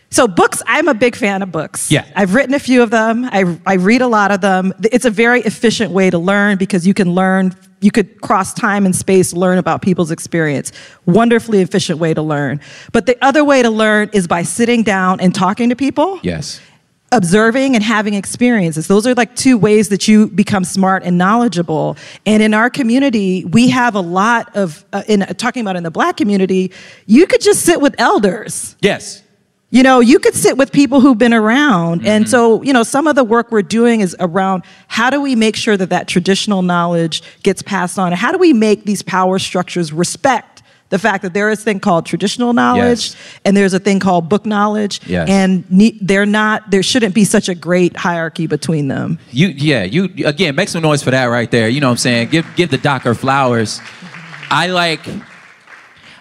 [0.10, 1.92] So books, I'm a big fan of books.
[1.92, 2.06] Yeah.
[2.16, 3.26] I've written a few of them.
[3.26, 4.74] I, I read a lot of them.
[4.84, 8.86] It's a very efficient way to learn because you can learn, you could cross time
[8.86, 10.72] and space, learn about people's experience.
[11.06, 12.62] Wonderfully efficient way to learn.
[12.94, 16.62] But the other way to learn is by sitting down and talking to people Yes.
[17.12, 18.88] Observing and having experiences.
[18.88, 21.96] Those are like two ways that you become smart and knowledgeable.
[22.26, 25.92] And in our community, we have a lot of, uh, in talking about in the
[25.92, 26.72] black community,
[27.06, 28.76] you could just sit with elders.
[28.82, 29.24] Yes.
[29.70, 32.08] You know, you could sit with people who've been around.
[32.08, 35.36] And so, you know, some of the work we're doing is around how do we
[35.36, 38.08] make sure that that traditional knowledge gets passed on?
[38.08, 40.57] And how do we make these power structures respect
[40.90, 43.16] the fact that there is a thing called traditional knowledge Yes.
[43.44, 45.02] and there's a thing called book knowledge.
[45.06, 45.28] Yes.
[45.30, 49.20] And ne- they're not, there shouldn't be such a great hierarchy between them.
[49.32, 51.68] You yeah, you again make some noise for that right there.
[51.68, 52.30] You know what I'm saying?
[52.30, 53.82] Give give the doc her flowers.
[54.50, 55.02] I like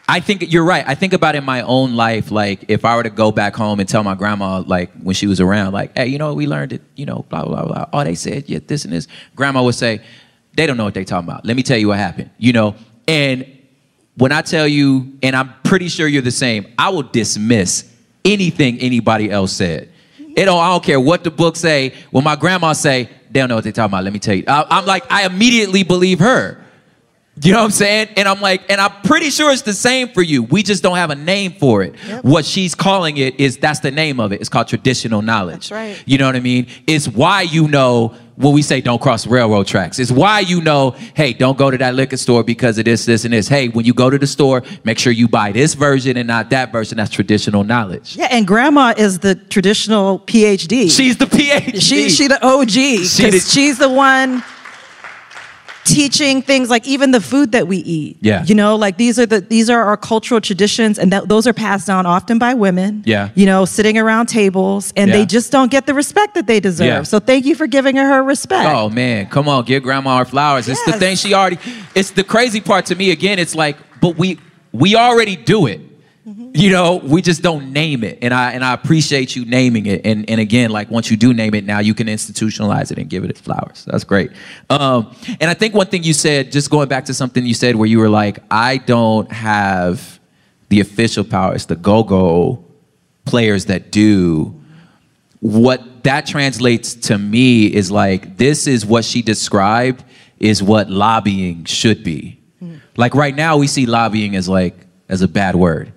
[0.08, 0.84] I think you're right.
[0.86, 3.80] I think about in my own life, like if I were to go back home
[3.80, 6.72] and tell my grandma, like when she was around, like, hey, you know, we learned
[6.72, 7.86] it, you know, blah blah blah.
[7.92, 9.08] Oh, they said yeah, this and this.
[9.34, 10.00] Grandma would say,
[10.54, 11.44] they don't know what they talking about.
[11.44, 12.30] Let me tell you what happened.
[12.38, 12.76] You know,
[13.08, 13.44] and
[14.16, 17.90] when I tell you, and I'm pretty sure you're the same, I will dismiss
[18.24, 19.90] anything anybody else said.
[20.18, 21.94] It don't, I don't care what the book say.
[22.10, 24.04] When my grandma say, they don't know what they talking about.
[24.04, 24.44] Let me tell you.
[24.46, 26.62] I, I'm like, I immediately believe her.
[27.42, 28.08] You know what I'm saying?
[28.16, 30.42] And I'm like, and I'm pretty sure it's the same for you.
[30.42, 31.94] We just don't have a name for it.
[32.22, 34.40] What she's calling it is that's the name of it.
[34.40, 35.68] It's called traditional knowledge.
[35.68, 36.02] That's right.
[36.06, 36.66] You know what I mean?
[36.86, 39.98] It's why you know when we say don't cross railroad tracks.
[39.98, 43.24] It's why you know, hey, don't go to that liquor store because of this, this,
[43.26, 43.48] and this.
[43.48, 46.48] Hey, when you go to the store, make sure you buy this version and not
[46.50, 46.96] that version.
[46.96, 48.16] That's traditional knowledge.
[48.16, 50.90] Yeah, and grandma is the traditional PhD.
[50.90, 51.80] She's the PhD.
[51.82, 52.70] she, she the OG.
[52.70, 54.42] She the- she's the one
[55.86, 58.18] teaching things like even the food that we eat.
[58.20, 58.44] Yeah.
[58.44, 61.52] You know, like these are the these are our cultural traditions and that, those are
[61.52, 63.02] passed down often by women.
[63.06, 63.30] Yeah.
[63.34, 65.18] You know, sitting around tables and Yeah.
[65.18, 66.86] they just don't get the respect that they deserve.
[66.86, 67.02] Yeah.
[67.04, 68.68] So thank you for giving her her respect.
[68.68, 70.68] Oh man, come on, give grandma her flowers.
[70.68, 71.58] It's the thing she already.
[71.94, 73.10] It's the crazy part to me.
[73.12, 74.38] Again, it's like, but we
[74.72, 75.80] we already do it.
[76.26, 80.04] You know, we just don't name it, and I and I appreciate you naming it.
[80.04, 83.08] And and again, like once you do name it, now you can institutionalize it and
[83.08, 83.84] give it its flowers.
[83.84, 84.32] That's great.
[84.68, 87.76] Um, and I think one thing you said, just going back to something you said,
[87.76, 90.18] where you were like, I don't have
[90.68, 91.54] the official power.
[91.54, 92.64] It's the go-go
[93.24, 94.60] players that do
[95.40, 100.02] what that translates to me is like this is what she described
[100.38, 102.40] is what lobbying should be
[102.96, 105.92] like right now we see lobbying as like as a bad word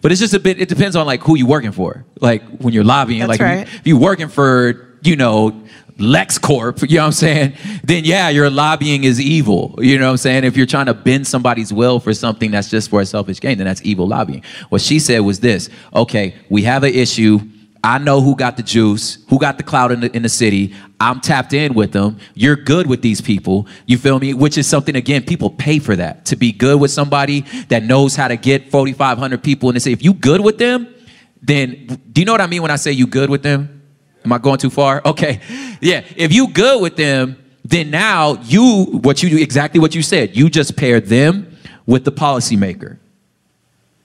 [0.00, 2.72] but it's just a bit it depends on like who you're working for like when
[2.74, 3.68] you're lobbying That's like if you- right.
[3.80, 5.60] if you're working for you know
[5.98, 7.52] LexCorp, you know what I'm saying?
[7.84, 9.78] Then yeah, your lobbying is evil.
[9.78, 10.42] You know what I'm saying?
[10.44, 13.58] If you're trying to bend somebody's will for something that's just for a selfish gain,
[13.58, 14.42] then that's evil lobbying.
[14.70, 17.38] What she said was this: Okay, we have an issue.
[17.84, 20.74] I know who got the juice, who got the clout in the, in the city.
[20.98, 22.18] I'm tapped in with them.
[22.32, 23.68] You're good with these people.
[23.84, 24.32] You feel me?
[24.32, 26.24] Which is something, again, people pay for that.
[26.26, 29.92] To be good with somebody that knows how to get 4,500 people in the city.
[29.92, 30.94] If you good with them,
[31.42, 33.82] then do you know what I mean when I say you good with them?
[34.24, 35.02] Am I going too far?
[35.06, 35.40] Okay.
[35.82, 36.04] Yeah.
[36.16, 40.34] If you good with them, then now you, what you do, exactly what you said,
[40.34, 42.96] you just pair them with the policymaker.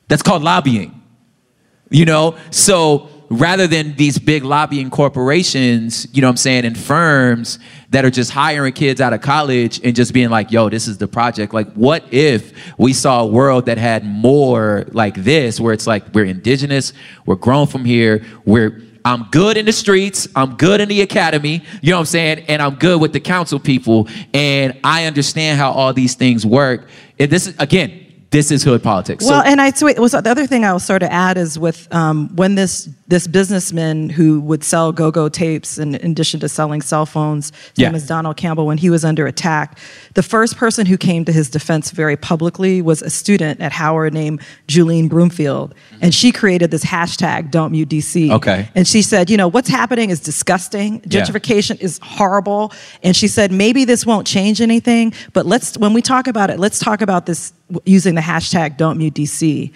[0.09, 1.01] That's called lobbying.
[1.89, 2.35] You know?
[2.51, 7.59] So rather than these big lobbying corporations, you know what I'm saying, and firms
[7.91, 10.97] that are just hiring kids out of college and just being like, yo, this is
[10.97, 11.53] the project.
[11.53, 16.13] Like, what if we saw a world that had more like this, where it's like
[16.13, 16.93] we're indigenous,
[17.25, 21.63] we're grown from here, we're I'm good in the streets, I'm good in the academy,
[21.81, 22.45] you know what I'm saying?
[22.47, 26.89] And I'm good with the council people, and I understand how all these things work.
[27.17, 29.25] And this is again, this is hood politics.
[29.25, 31.57] Well, so, and I so was the other thing I will sort of add is
[31.57, 36.47] with um, when this this businessman who would sell go-go tapes in, in addition to
[36.47, 37.87] selling cell phones, his Yeah.
[37.87, 38.67] name is Donald Campbell.
[38.67, 39.79] When he was under attack,
[40.13, 44.13] the first person who came to his defense very publicly was a student at Howard
[44.13, 48.31] named Julene Broomfield, and she created this hashtag Don't Mute DC.
[48.31, 48.69] Okay.
[48.75, 51.01] and she said, you know, what's happening is disgusting.
[51.05, 51.21] Yeah.
[51.21, 56.03] Gentrification is horrible, and she said maybe this won't change anything, but let's when we
[56.03, 57.53] talk about it, let's talk about this
[57.85, 59.71] using the hashtag don't mute dc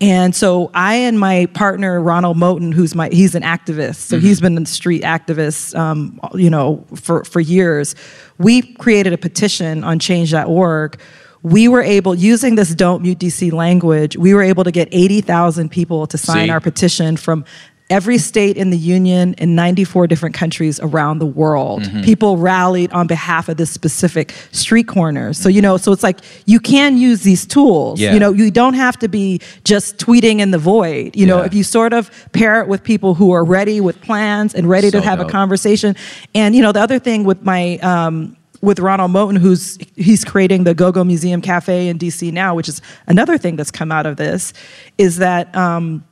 [0.00, 3.96] and so i and my partner ronald moten who's my he's an activist.
[3.96, 7.94] So he's been a street activist um, you know for, for years.
[8.38, 11.00] We created a petition on change.org
[11.42, 15.70] we were able, using this Don't Mute DC language, we were able to get 80,000
[15.70, 16.50] people to sign See?
[16.50, 17.44] our petition from
[17.90, 21.82] every state in the union in 94 different countries around the world.
[21.82, 22.02] Mm-hmm.
[22.02, 25.32] People rallied on behalf of this specific street corner.
[25.32, 28.00] So, you know, so it's like you can use these tools.
[28.00, 28.12] Yeah.
[28.12, 31.16] You know, you don't have to be just tweeting in the void.
[31.16, 34.54] You know, if you sort of pair it with people who are ready with plans
[34.54, 35.28] and ready to have dope.
[35.28, 35.96] a conversation.
[36.34, 40.64] And, you know, the other thing with my, um, with Ronald Moten, who's he's creating
[40.64, 44.04] the Go Go Museum Cafe in DC now, which is another thing that's come out
[44.04, 44.52] of this,
[44.98, 46.04] is that um,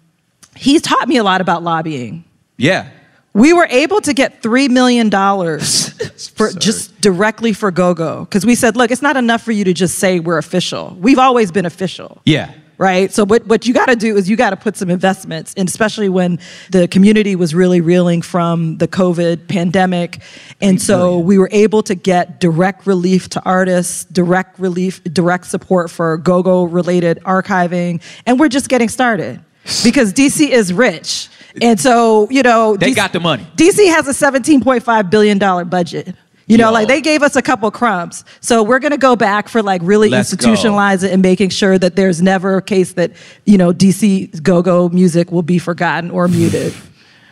[0.56, 2.24] he's taught me a lot about lobbying.
[2.56, 2.88] Yeah.
[3.32, 5.10] We were able to get $3 million
[6.34, 8.20] for just directly for GoGo.
[8.24, 10.96] Because we said, look, it's not enough for you to just say we're official.
[10.98, 12.22] We've always been official.
[12.24, 12.54] Yeah.
[12.78, 13.10] Right?
[13.10, 15.66] So, what, what you got to do is you got to put some investments, and
[15.66, 16.38] especially when
[16.70, 20.20] the community was really reeling from the COVID pandemic.
[20.60, 25.90] And so we were able to get direct relief to artists, direct relief, direct support
[25.90, 28.02] for go go related archiving.
[28.26, 29.42] And we're just getting started
[29.84, 31.28] because DC is rich.
[31.62, 33.46] And so, you know, They DC got the money.
[33.56, 36.14] DC has a $17.5 billion budget.
[36.48, 36.72] You know, Yo.
[36.74, 38.24] like they gave us a couple crumbs.
[38.40, 40.46] So we're going to go back for like really Let's go.
[40.48, 43.12] institutionalize it and making sure that there's never a case that,
[43.46, 46.72] you know, DC go go music will be forgotten or muted.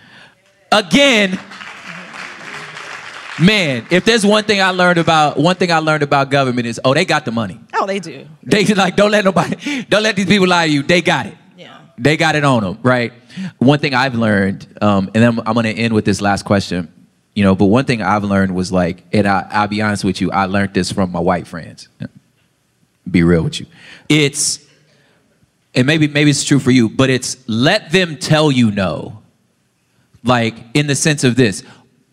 [0.72, 1.38] Again,
[3.40, 6.80] man, if there's one thing I learned about one thing I learned about government is
[6.84, 7.60] oh they got the money.
[7.74, 8.26] oh, they do.
[8.42, 10.82] They like don't let nobody don't let these people lie to you.
[10.82, 11.36] They got it.
[11.96, 13.12] They got it on them, right?
[13.58, 16.92] One thing I've learned, um, and then I'm, to end with this last question.
[17.34, 20.20] You know, but one thing I've learned was like, and I, I'll be honest with
[20.20, 21.88] you, I learned this from my white friends.
[23.10, 23.66] Be real with you.
[24.08, 24.64] It's,
[25.74, 29.20] and maybe maybe it's true for you, but it's let them tell you no.
[30.22, 31.64] Like in the sense of this,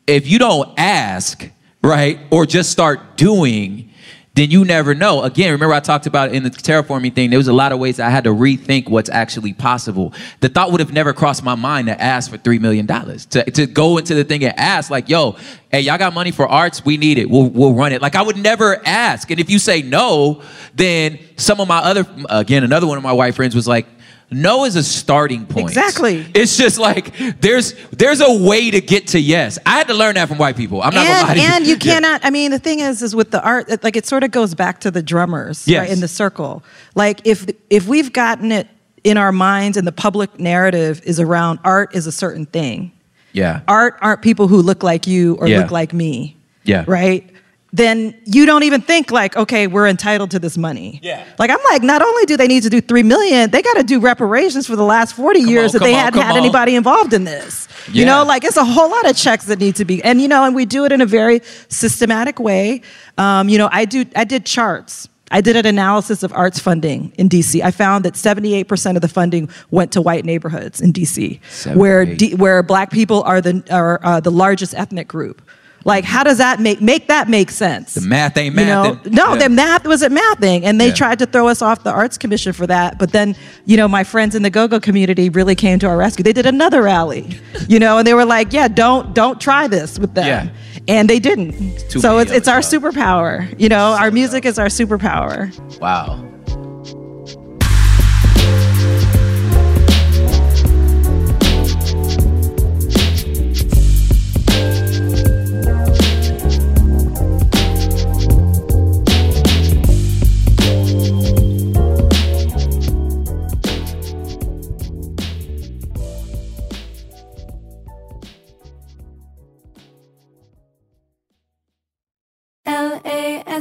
[0.07, 1.49] if you don't ask,
[1.83, 3.90] right, or just start doing,
[4.33, 5.23] then you never know.
[5.23, 7.99] Again, remember I talked about in the terraforming thing, there was a lot of ways
[7.99, 10.13] I had to rethink what's actually possible.
[10.39, 13.65] The thought would have never crossed my mind to ask for $3 million, to, to
[13.67, 15.35] go into the thing and ask, like, yo,
[15.69, 16.85] hey, y'all got money for arts?
[16.85, 17.29] We need it.
[17.29, 18.01] We'll, we'll run it.
[18.01, 19.29] Like, I would never ask.
[19.31, 20.41] And if you say no,
[20.75, 23.85] then some of my other, again, another one of my white friends was like,
[24.31, 25.67] no is a starting point.
[25.67, 26.25] Exactly.
[26.33, 29.59] It's just like there's there's a way to get to yes.
[29.65, 30.81] I had to learn that from white people.
[30.81, 31.53] I'm not gonna lie and, to you.
[31.55, 34.23] and you cannot i mean the thing is is with the art like it sort
[34.23, 35.81] of goes back to the drummers Yes.
[35.81, 36.63] right in the circle
[36.95, 38.67] like if if we've gotten it
[39.03, 42.91] in our minds and the public narrative is around art is a certain thing
[43.33, 43.61] Yeah.
[43.67, 45.61] art aren't people who look like you or Yeah.
[45.61, 46.85] look like me Yeah.
[46.87, 47.29] right
[47.73, 51.25] then you don't even think like okay we're entitled to this money Yeah.
[51.39, 53.83] like i'm like not only do they need to do 3 million they got to
[53.83, 56.37] do reparations for the last 40 years on, that they on, hadn't had on.
[56.37, 59.75] anybody involved in this you know like it's a whole lot of checks that need
[59.75, 62.81] to be and you know and we do it in a very systematic way
[63.17, 67.13] um, you know i do i did charts I did an analysis of arts funding
[67.17, 67.61] in DC.
[67.63, 71.39] I found that 78% of the funding went to white neighborhoods in DC,
[71.73, 75.41] where D, where black people are the are uh, the largest ethnic group.
[75.83, 77.95] Like, how does that make make that make sense?
[77.95, 79.11] The math ain't You know, mathing.
[79.11, 79.39] no, Yeah.
[79.39, 80.93] their math wasn't mathing, and they Yeah.
[80.93, 82.99] tried to throw us off the Arts Commission for that.
[82.99, 86.23] But then, you know, my friends in the go-go community really came to our rescue.
[86.23, 89.97] They did another rally, you know, and they were like, "Yeah, don't don't try this
[89.97, 90.47] with them," Yeah.
[90.87, 91.53] and they didn't.
[91.89, 93.47] too so it's it's our superpower.
[93.59, 95.51] You know, our music is our superpower.
[95.79, 96.19] Wow.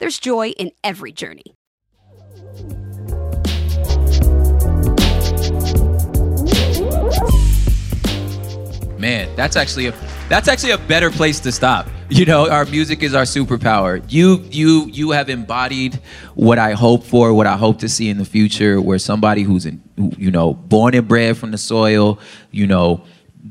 [0.00, 1.54] there's joy in every journey.
[8.98, 9.94] Man, that's actually a
[10.28, 11.86] that's actually a better place to stop.
[12.10, 14.02] You know, our music is our superpower.
[14.08, 16.00] You you you have embodied
[16.34, 19.64] what I hope for, what I hope to see in the future, where somebody who's
[19.64, 22.18] in, you know, born and bred from the soil,
[22.50, 23.04] you know,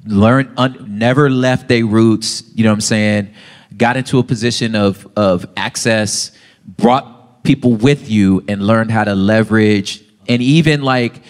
[0.05, 3.33] learned un, never left their roots, you know what I'm saying?
[3.79, 6.31] Got into a position of of access,
[6.63, 11.21] brought people with you and learned how to leverage and even like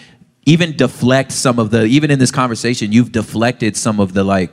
[0.44, 4.50] even deflect some of the even in this conversation you've deflected some of the like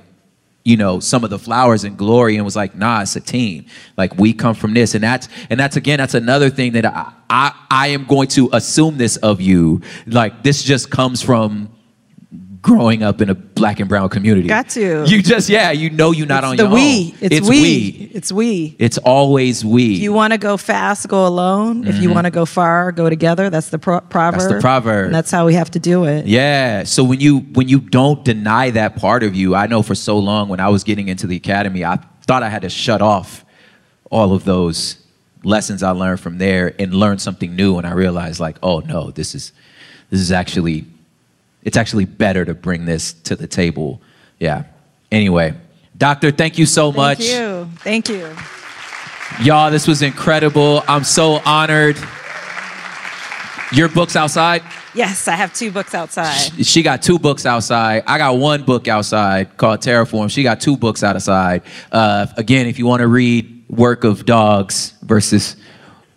[0.63, 3.65] you know some of the flowers and glory and was like nah it's a team.
[3.95, 4.95] Like we come from this.
[4.95, 8.49] And that's and that's again that's another thing that i i, I am going to
[8.53, 9.81] assume this of you.
[10.05, 11.69] Like this just comes from
[12.61, 15.05] growing up in a black and brown community Got to.
[15.05, 17.11] you just yeah you know you're not on the your we.
[17.11, 18.11] own It's, we.
[18.13, 18.75] It's we.
[18.79, 21.85] it's always we If you want to go fast, go alone.
[21.87, 23.49] If you want to go far, go together.
[23.49, 24.41] That's the pro- proverb.
[24.41, 24.55] Mm-hmm.
[24.55, 25.05] the proverb.
[25.07, 26.25] And that's how we have to do it.
[26.25, 26.83] Yeah.
[26.83, 30.17] So when you when you don't deny that part of you, I know for so
[30.17, 33.45] long when I was getting into the academy, I thought I had to shut off
[34.09, 34.97] all of those
[35.43, 37.77] lessons I learned from there and learn something new.
[37.77, 39.51] And I realized like, oh no, this is
[40.09, 40.85] this is actually
[41.63, 44.01] it's actually better to bring this to the table.
[44.39, 44.63] Yeah.
[45.11, 45.53] Anyway,
[45.97, 47.19] doctor, thank you so much.
[47.19, 47.77] Thank you.
[47.79, 48.35] Thank you.
[49.45, 50.83] Y'all, this was incredible.
[50.87, 51.97] I'm so honored.
[53.71, 54.63] Your book's outside?
[54.93, 56.65] Yes, I have two books outside.
[56.65, 58.03] She got two books outside.
[58.07, 60.31] I got one book outside called Terraform.
[60.31, 61.63] She got two books outside.
[61.91, 65.57] Uh, again, if you want to read Work of Dogs versus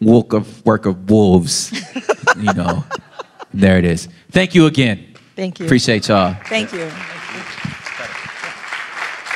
[0.01, 1.73] Work of Work of Wolves,
[2.39, 2.85] you know,
[3.53, 4.09] there it is.
[4.31, 5.10] Thank you again.
[5.41, 5.65] Thank you.
[5.65, 6.37] Appreciate y'all.
[6.45, 6.91] Thank you.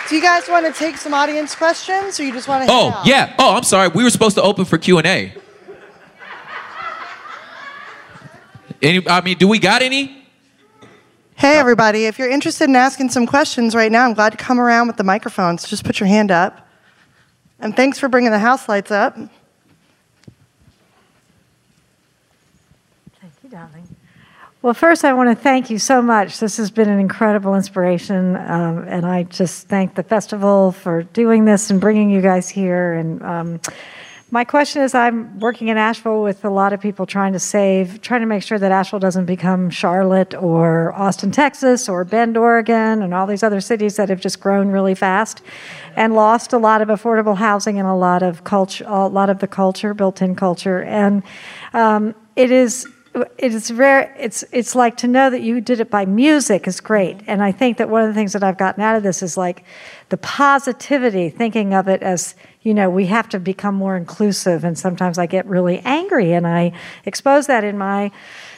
[0.07, 2.71] Do you guys want to take some audience questions, or you just want to?
[2.71, 3.35] Oh yeah.
[3.39, 3.89] Oh, I'm sorry.
[3.89, 5.33] We were supposed to open for Q and A.
[8.83, 9.09] Any?
[9.09, 10.27] I mean, do we got any?
[11.37, 12.05] Hey, everybody!
[12.05, 14.99] If you're interested in asking some questions right now, I'm glad to come around with
[14.99, 15.67] the microphones.
[15.67, 16.69] Just put your hand up.
[17.61, 19.17] And thanks for bringing the house lights up.
[19.17, 19.31] Thank
[23.43, 23.89] you, darling.
[24.65, 26.39] Well, first, I want to thank you so much.
[26.39, 31.45] This has been an incredible inspiration, um, and I just thank the festival for doing
[31.45, 32.95] this and bringing you guys here.
[32.95, 33.61] And um,
[34.31, 38.01] my question is I'm working in Asheville with a lot of people trying to save,
[38.01, 43.03] trying to make sure that Asheville doesn't become Charlotte or Austin, Texas, or Bend, Oregon,
[43.03, 45.43] and all these other cities that have just grown really fast
[45.95, 49.41] and lost a lot of affordable housing and a lot of culture, a lot of
[49.41, 50.83] the culture, built-in culture.
[50.85, 51.23] And
[51.75, 54.15] um, it is it is rare.
[54.19, 57.21] it's it's like to know that you did it by music is great.
[57.27, 59.37] And i think that one of the things that i've gotten out of this is
[59.37, 59.65] like
[60.09, 64.79] the positivity thinking of it as you know we have to become more inclusive and
[64.79, 66.73] sometimes i get really angry and i
[67.05, 68.11] expose that in my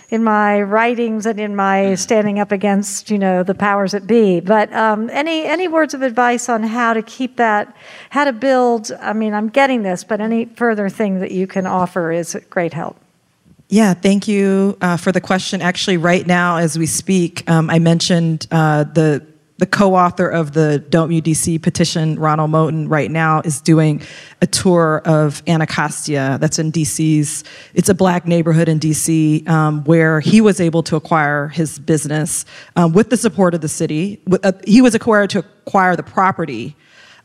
[0.08, 4.40] in my writings and in my standing up against you know the powers that be.
[4.40, 7.74] But um, any any words of advice on how to keep that
[8.10, 11.66] how to build i mean i'm getting this but any further thing that you can
[11.66, 12.96] offer is great help
[13.68, 15.60] Yeah, thank you uh, for the question.
[15.60, 19.26] Actually, right now, as we speak, um, I mentioned uh, the
[19.58, 24.02] the co-author of the Don't Mute DC petition, Ronald Moten, right now is doing
[24.42, 26.36] a tour of Anacostia.
[26.40, 27.42] That's in DC's.
[27.72, 32.44] It's a black neighborhood in DC um, where he was able to acquire his business
[32.76, 34.20] um, with the support of the city.
[34.30, 36.76] Uh, he was acquired to acquire the property.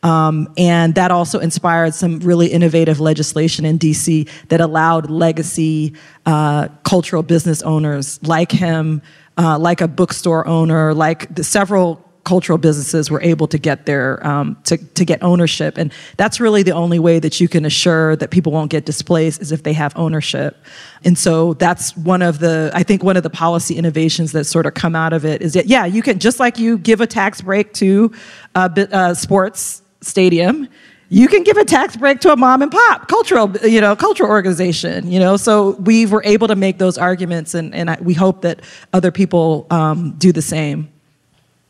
[0.03, 5.93] Um, and that also inspired some really innovative legislation in DC that allowed legacy
[6.25, 9.01] uh, cultural business owners like him,
[9.37, 14.25] uh, like a bookstore owner, like the several cultural businesses were able to get their
[14.25, 15.77] um, to, to get ownership.
[15.77, 19.41] And that's really the only way that you can assure that people won't get displaced
[19.41, 20.55] is if they have ownership.
[21.03, 24.65] And so that's one of the i think one of the policy innovations that sort
[24.65, 27.07] of come out of it is that yeah you can just like you give a
[27.07, 28.11] tax break to
[28.55, 30.67] a, a sports stadium
[31.09, 34.29] you can give a tax break to a mom and pop cultural you know cultural
[34.29, 38.13] organization you know so we were able to make those arguments and, and I, we
[38.13, 38.61] hope that
[38.93, 40.89] other people um, do the same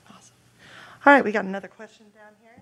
[0.10, 0.36] awesome.
[1.06, 2.62] All right, we got another question down here.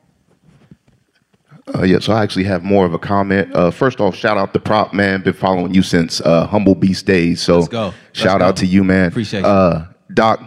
[1.76, 3.54] Uh, yeah, so I actually have more of a comment.
[3.54, 5.22] Uh, first off, shout out to Prop Man.
[5.22, 7.42] Been following you since uh, Humble Beast days.
[7.42, 7.86] So Let's go.
[7.86, 8.46] Let's shout go.
[8.46, 9.10] out to you, man.
[9.10, 9.46] Appreciate you.
[9.46, 10.42] Uh, Doc,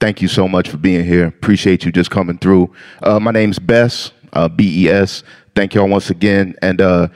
[0.00, 1.26] thank you so much for being here.
[1.26, 2.72] Appreciate you just coming through.
[3.02, 5.22] Uh, my name's Bess, uh, B E S.
[5.54, 6.56] Thank y'all once again.
[6.62, 7.08] And uh,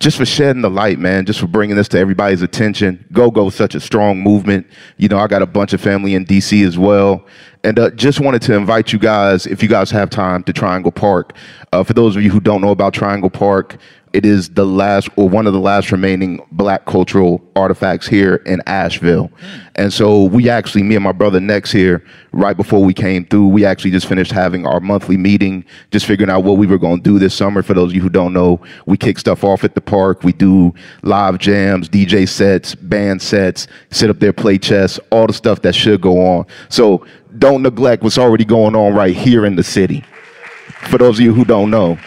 [0.00, 3.04] just for shedding the light, man, just for bringing this to everybody's attention.
[3.12, 4.66] Go Go, such a strong movement.
[4.96, 7.26] You know, I got a bunch of family in DC as well.
[7.62, 10.92] And uh, just wanted to invite you guys, if you guys have time, to Triangle
[10.92, 11.34] Park.
[11.72, 13.76] Uh, for those of you who don't know about Triangle Park,
[14.12, 18.60] it is the last or one of the last remaining black cultural artifacts here in
[18.66, 19.30] Asheville.
[19.76, 23.46] And so we actually, me and my brother Nex here, right before we came through,
[23.48, 26.96] we actually just finished having our monthly meeting, just figuring out what we were going
[26.96, 27.62] to do this summer.
[27.62, 30.24] For those of you who don't know, we kick stuff off at the park.
[30.24, 35.32] We do live jams, DJ sets, band sets, sit up there, play chess, all the
[35.32, 36.46] stuff that should go on.
[36.68, 37.06] So
[37.38, 40.04] don't neglect what's already going on right here in the city.
[40.88, 41.98] For those of you who don't know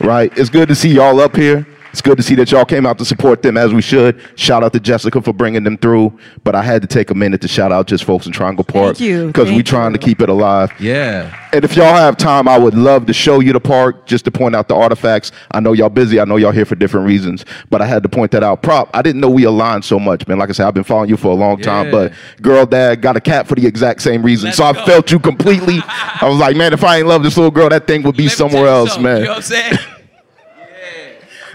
[0.00, 0.36] right?
[0.36, 1.66] It's good to see y'all up here.
[1.94, 4.20] It's good to see that y'all came out to support them as we should.
[4.34, 6.18] Shout out to Jessica for bringing them through.
[6.42, 8.98] But I had to take a minute to shout out just folks in Triangle Park.
[8.98, 9.28] you.
[9.28, 10.72] Because we Thank trying to keep it alive.
[10.80, 11.32] Yeah.
[11.52, 14.32] And if y'all have time, I would love to show you the park just to
[14.32, 15.30] point out the artifacts.
[15.52, 16.18] I know y'all busy.
[16.18, 18.60] I know y'all here for different reasons, but I had to point that out.
[18.60, 20.40] Prop, I didn't know we aligned so much, man.
[20.40, 23.16] Like I said, I've been following you for a long time, but girl dad got
[23.16, 24.48] a cat for the exact same reason.
[24.48, 24.84] Let's so I go.
[24.84, 25.78] felt you completely.
[25.86, 28.24] I was like, man, if I ain't love this little girl, that thing would be
[28.24, 29.18] Let somewhere else, something, man.
[29.18, 29.78] You know what I'm saying?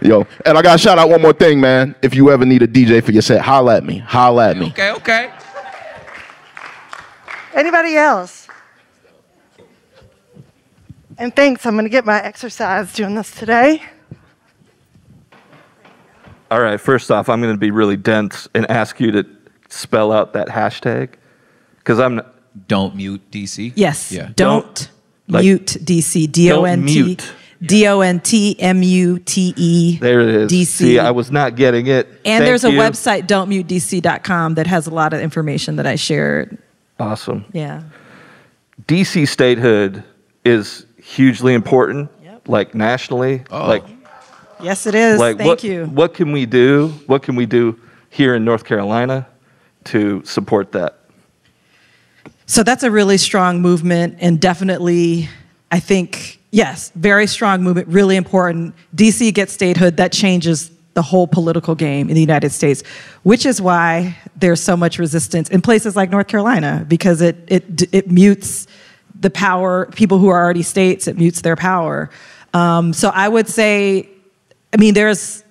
[0.01, 1.95] Yo, and I got to shout out one more thing, man.
[2.01, 3.97] If you ever need a DJ for your set, holla at me.
[3.99, 4.67] Holla at me.
[4.67, 5.31] okay, okay.
[7.53, 8.47] Anybody else?
[11.17, 13.83] And thanks, I'm going to get my exercise doing this today.
[16.49, 19.25] All right, first off, I'm going to be really dense and ask you to
[19.67, 21.13] spell out that hashtag
[21.79, 22.21] because I'm
[22.67, 23.73] Don't mute DC.
[23.75, 24.29] yes Yeah.
[24.35, 24.89] don't,
[25.27, 26.31] like- mute dc
[27.61, 29.25] d-o-n-t mute.
[29.25, 30.21] d-o-n-t-m-u-t-e there.
[30.21, 30.51] It is.
[30.51, 30.65] DC.
[30.65, 32.07] See, I was not getting it.
[32.07, 32.79] and Thank there's a you.
[32.79, 36.57] website don'tmutedc.com that has a lot of information that i shared
[36.99, 37.45] Awesome.
[37.53, 37.83] yeah
[38.87, 40.03] DC statehood
[40.45, 42.09] is hugely important,
[42.47, 43.43] like nationally.
[43.51, 43.67] Oh.
[43.67, 43.83] Like,
[44.61, 46.89] yes it is like thank what, you What can we do?
[47.07, 47.79] What can we do
[48.09, 49.27] here in North Carolina
[49.85, 50.97] to support that?
[52.45, 55.29] So that's a really strong movement, and definitely,
[55.71, 58.75] I think, yes, very strong movement, really important.
[58.95, 62.83] DC gets statehood, that changes the whole political game in the United States,
[63.23, 67.93] which is why there's so much resistance in places like North Carolina, because it, it,
[67.93, 68.67] it mutes
[69.19, 72.09] the power, people who are already states, it mutes their power.
[72.53, 74.09] Um, so I would say,
[74.73, 75.43] I mean, there's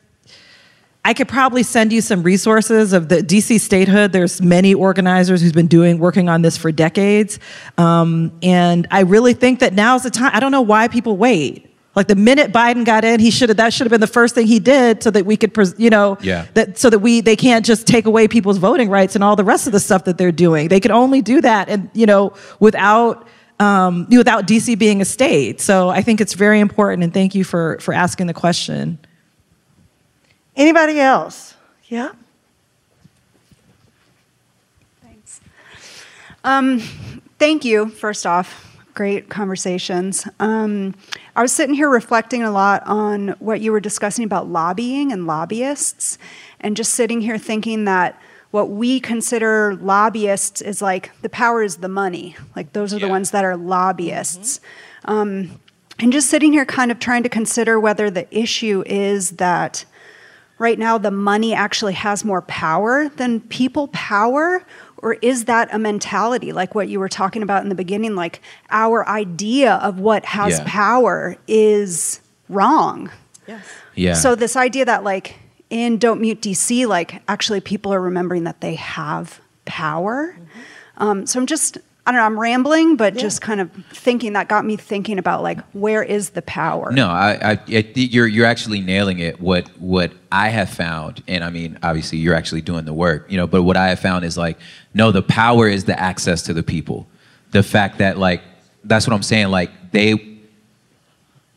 [1.04, 4.12] I could probably send you some resources of the DC statehood.
[4.12, 7.38] There's many organizers who's been doing working on this for decades,
[7.78, 10.32] um, and I really think that now's the time.
[10.34, 11.64] I don't know why people wait.
[11.96, 13.56] Like the minute Biden got in, he should have.
[13.56, 15.88] That should have been the first thing he did, so that we could, pres- you
[15.88, 16.46] know, Yeah.
[16.54, 19.44] that so that we they can't just take away people's voting rights and all the
[19.44, 20.68] rest of the stuff that they're doing.
[20.68, 23.26] They can only do that, and you know, without.
[23.60, 27.42] Um, without DC being a state, so I think it's very important, and thank you
[27.42, 29.00] for for asking the question.
[30.58, 31.54] Anybody else?
[31.84, 32.10] Yeah?
[35.00, 35.40] Thanks.
[36.42, 36.80] Um,
[37.38, 38.76] thank you, first off.
[38.92, 40.26] Great conversations.
[40.40, 40.96] Um,
[41.36, 45.28] I was sitting here reflecting a lot on what you were discussing about lobbying and
[45.28, 46.18] lobbyists,
[46.58, 51.76] and just sitting here thinking that what we consider lobbyists is like the power is
[51.76, 52.34] the money.
[52.56, 54.60] Like those are the ones that are lobbyists.
[55.04, 55.60] Um,
[56.00, 59.84] and just sitting here kind of trying to consider whether the issue is that
[60.58, 64.64] right now the money actually has more power than people power
[64.98, 68.40] or is that a mentality like what you were talking about in the beginning like
[68.70, 70.64] our idea of what has Yeah.
[70.66, 73.10] power is wrong
[73.46, 73.64] Yes.
[73.94, 74.14] Yeah.
[74.14, 75.36] so this idea that like
[75.70, 80.36] in don't mute dc like actually people are remembering that they have power
[80.96, 81.78] um, so i'm just
[82.08, 85.42] i don't know i'm rambling but just kind of thinking that got me thinking about
[85.42, 89.40] like where is the power No, I, I, I you're you're actually nailing it.
[89.40, 93.36] What what I have found, and I mean, obviously, you're actually doing the work, you
[93.36, 93.46] know.
[93.46, 94.58] But what I have found is like,
[94.94, 97.06] no, the power is the access to the people.
[97.52, 98.42] The fact that like
[98.84, 99.48] That's what I'm saying.
[99.48, 100.38] Like they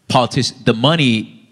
[0.09, 1.49] politicians, the money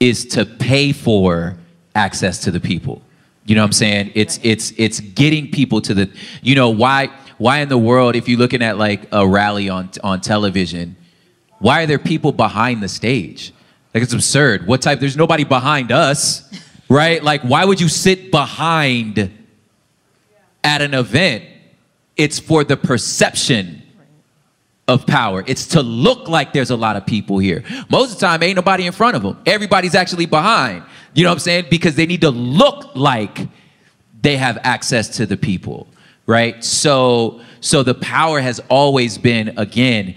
[0.00, 1.56] is to pay for
[1.94, 3.02] access to the people.
[3.46, 4.12] You know what I'm saying?
[4.14, 6.10] It's it's it's getting people to the.
[6.42, 9.90] You know why why in the world if you're looking at like a rally on
[10.02, 10.96] on television,
[11.58, 13.52] why are there people behind the stage?
[13.92, 14.66] Like it's absurd.
[14.66, 15.00] What type?
[15.00, 16.42] There's nobody behind us,
[16.88, 17.22] right?
[17.22, 19.30] Like why would you sit behind
[20.62, 21.44] at an event?
[22.16, 23.82] It's for the perception
[24.86, 25.42] of power.
[25.46, 27.64] It's to look like there's a lot of people here.
[27.88, 29.40] Most of the time, ain't nobody in front of them.
[29.46, 30.84] Everybody's actually behind.
[31.14, 31.66] You know what I'm saying?
[31.70, 33.48] Because they need to look like
[34.20, 35.86] they have access to the people,
[36.26, 36.62] right?
[36.64, 40.16] So, so the power has always been again.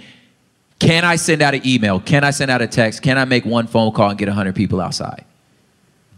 [0.79, 1.99] Can I send out an email?
[1.99, 3.01] Can I send out a text?
[3.01, 5.25] Can I make one phone call and get 100 people outside?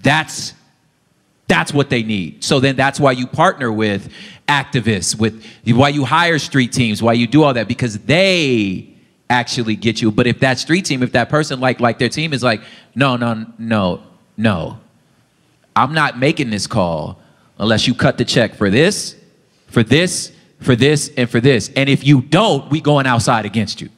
[0.01, 0.53] That's
[1.47, 2.43] that's what they need.
[2.43, 4.09] So then that's why you partner with
[4.47, 8.93] activists, with why you hire street teams, why you do all that because they
[9.31, 10.11] actually get you.
[10.11, 12.61] But if that street team, if that person like like their team is like,
[12.93, 14.03] no, no, no,
[14.37, 14.79] no,
[15.75, 17.19] I'm not making this call
[17.57, 19.15] unless you cut the check for this,
[19.69, 21.69] for this, for this, and for this.
[21.75, 23.89] And if you don't, we going outside against you.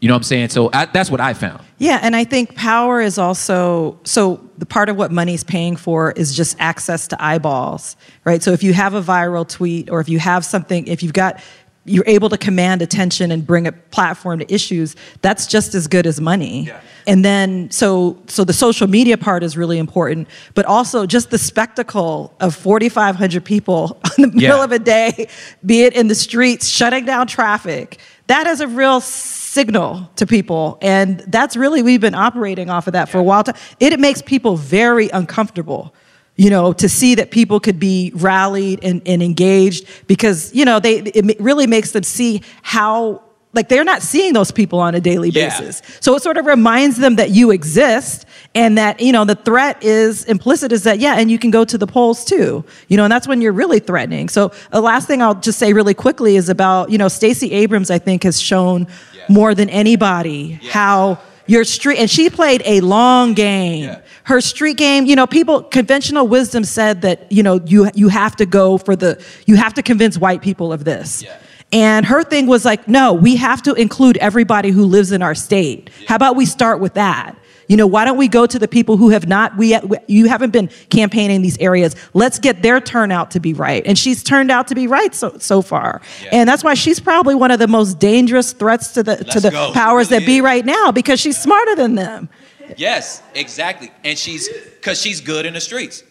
[0.00, 0.48] You know what I'm saying?
[0.50, 1.60] So I, that's what I found.
[1.78, 6.12] Yeah, and I think power is also so the part of what money's paying for
[6.12, 8.40] is just access to eyeballs, right?
[8.40, 11.40] So if you have a viral tweet or if you have something, if you've got
[11.88, 16.06] you're able to command attention and bring a platform to issues, that's just as good
[16.06, 16.66] as money.
[16.66, 16.80] Yeah.
[17.06, 21.38] And then so so the social media part is really important, but also just the
[21.38, 24.64] spectacle of 4500 people in the middle Yeah.
[24.64, 25.28] of a day,
[25.64, 27.98] be it in the streets shutting down traffic.
[28.26, 32.92] That is a real signal to people and that's really we've been operating off of
[32.92, 33.42] that for a while
[33.80, 35.94] it makes people very uncomfortable
[36.38, 40.80] you know to see that people could be rallied and, and engaged because you know
[40.80, 43.20] they it really makes them see how
[43.54, 45.48] like they're not seeing those people on a daily Yeah.
[45.48, 45.80] basis.
[46.00, 49.82] So it sort of reminds them that you exist and that you know the threat
[49.82, 53.04] is implicit is that yeah and you can go to the polls too you know
[53.04, 54.28] and that's when you're really threatening.
[54.28, 57.90] So the last thing i'll just say really quickly is about you know stacey abrams
[57.90, 58.86] i think has shown
[59.28, 63.96] more than anybody how your street and she played a long game
[64.28, 68.36] her street game you know people conventional wisdom said that you know you you have
[68.36, 71.22] to go for the you have to convince white people of this.
[71.22, 71.36] Yeah.
[71.72, 75.34] and her thing was like no we have to include everybody who lives in our
[75.34, 75.90] state.
[76.06, 77.36] How about we start with that?
[77.68, 80.50] You know why don't we go to the people who have not we you haven't
[80.50, 81.96] been campaigning in these areas.
[82.12, 83.82] Let's get their turnout to be right.
[83.86, 86.02] And she's turned out to be right so so far.
[86.22, 86.30] Yeah.
[86.32, 89.42] and that's why she's probably one of the most dangerous threats to the to Let's
[89.42, 89.72] the go.
[89.72, 92.28] Powers really that be right now because she's smarter than them
[92.76, 93.90] Yes, exactly.
[94.04, 96.02] And she's because she's good in the streets.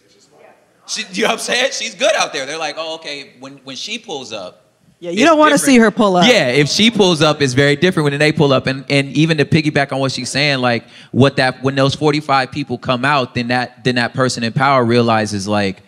[0.86, 1.72] She, you know what I'm saying?
[1.72, 2.46] She's good out there.
[2.46, 3.34] They're like, oh, okay.
[3.40, 4.64] When when she pulls up,
[5.00, 7.52] yeah you don't want to see her pull up Yeah, if she pulls up, it's
[7.52, 8.66] very different when they pull up.
[8.66, 12.50] And and even to piggyback on what she's saying, like what that when those 45
[12.50, 15.82] people come out, then that then that person in power realizes like,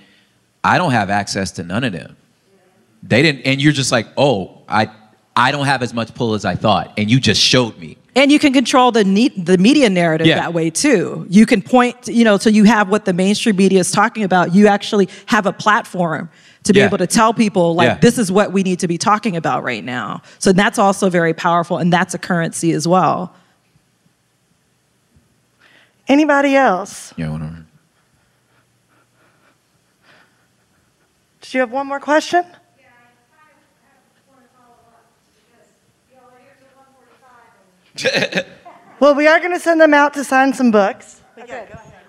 [0.63, 2.17] I don't have access to none of them.
[3.03, 4.91] They didn't, and you're just like, oh, I
[5.35, 7.97] I don't have as much pull as I thought, and you just showed me.
[8.17, 10.37] And you can control the ne- the media narrative Yeah.
[10.37, 11.27] that way too.
[11.31, 14.53] You can point, you know, so you have what the mainstream media is talking about.
[14.55, 16.29] You actually have a platform
[16.65, 16.87] to be Yeah.
[16.87, 17.99] able to tell people like Yeah.
[17.99, 20.23] this is what we need to be talking about right now.
[20.41, 23.33] So that's also very powerful and that's a currency as well.
[26.09, 27.15] Anybody else?
[27.17, 27.65] Yeah, whatever.
[31.41, 32.45] Did you have one more question?
[39.01, 41.23] Well, we are going to send them out to sign some books.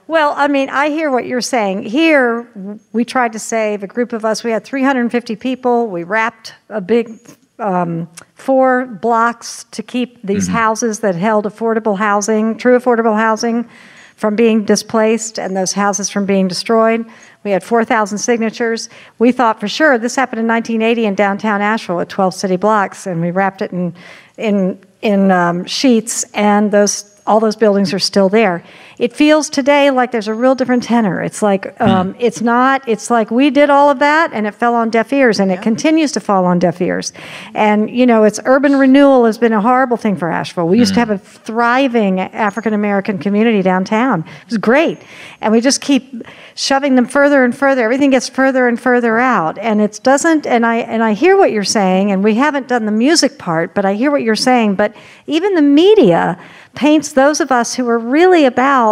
[0.08, 1.84] Well, I mean, I hear what you're saying.
[1.84, 2.46] Here,
[2.92, 4.44] we tried to save a group of us.
[4.44, 5.88] We had 350 people.
[5.88, 7.18] We wrapped a big
[7.60, 10.54] um, four blocks to keep these Mhm.
[10.54, 13.70] houses that held affordable housing, true affordable housing,
[14.16, 17.06] from being displaced and those houses from being destroyed.
[17.44, 18.90] We had 4,000 signatures.
[19.20, 23.06] We thought for sure this happened in 1980 in downtown Asheville at 12 city blocks,
[23.08, 23.94] and we wrapped it in
[24.38, 28.64] in in um, sheets, and those all those buildings are still there.
[29.02, 31.24] It feels today like there's a real different tenor.
[31.24, 32.88] It's like um, it's not.
[32.88, 35.60] It's like we did all of that, and it fell on deaf ears, and it
[35.64, 37.12] continues to fall on deaf ears.
[37.56, 40.68] And you know, it's urban renewal has been a horrible thing for Asheville.
[40.68, 44.20] We used to have a thriving African American community downtown.
[44.20, 45.00] It was great,
[45.42, 46.24] and we just keep
[46.54, 47.82] shoving them further and further.
[47.82, 50.46] Everything gets further and further out, and it doesn't.
[50.46, 53.74] And I and I hear what you're saying, and we haven't done the music part,
[53.74, 54.76] but I hear what you're saying.
[54.76, 54.96] But
[55.26, 56.40] even the media
[56.76, 58.91] paints those of us who are really about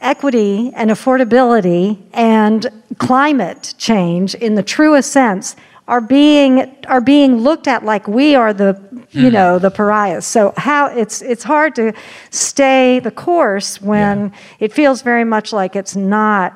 [0.00, 2.66] equity and affordability and
[2.98, 5.56] climate change in the truest sense
[5.88, 6.54] are being
[6.86, 8.72] are being looked at like we are the
[9.10, 9.32] you Hmm.
[9.34, 10.24] know the pariahs.
[10.26, 11.92] So how it's it's hard to
[12.30, 16.48] stay the course when it feels very much like it's not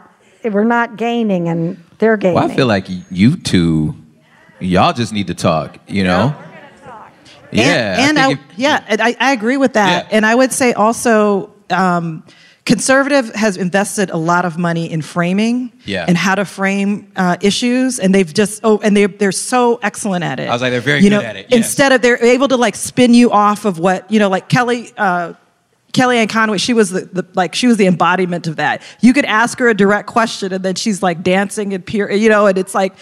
[0.44, 2.36] we're not gaining and they're gaining.
[2.36, 3.94] Well, I feel like you two,
[4.60, 5.78] y'all just need to talk.
[5.88, 6.34] You know.
[7.50, 7.98] Yeah.
[7.98, 10.12] and, and I I, think if- yeah, I, I agree with that.
[10.12, 12.24] And I would say also, um,
[12.64, 16.04] conservative has invested a lot of money in framing Yeah.
[16.08, 20.24] and how to frame uh, issues, and they've just oh, and they they're so excellent
[20.24, 20.48] at it.
[20.48, 21.56] I was like, they're very you good know, at it, yes.
[21.58, 24.92] Instead of they're able to like spin you off of what you know, like Kelly.
[24.96, 25.34] Uh,
[25.92, 28.82] Kellyanne Conway, she was the, the like she was the embodiment of that.
[29.00, 32.28] You could ask her a direct question, and then she's like dancing and pure, you
[32.28, 32.48] know.
[32.48, 32.94] And it's like,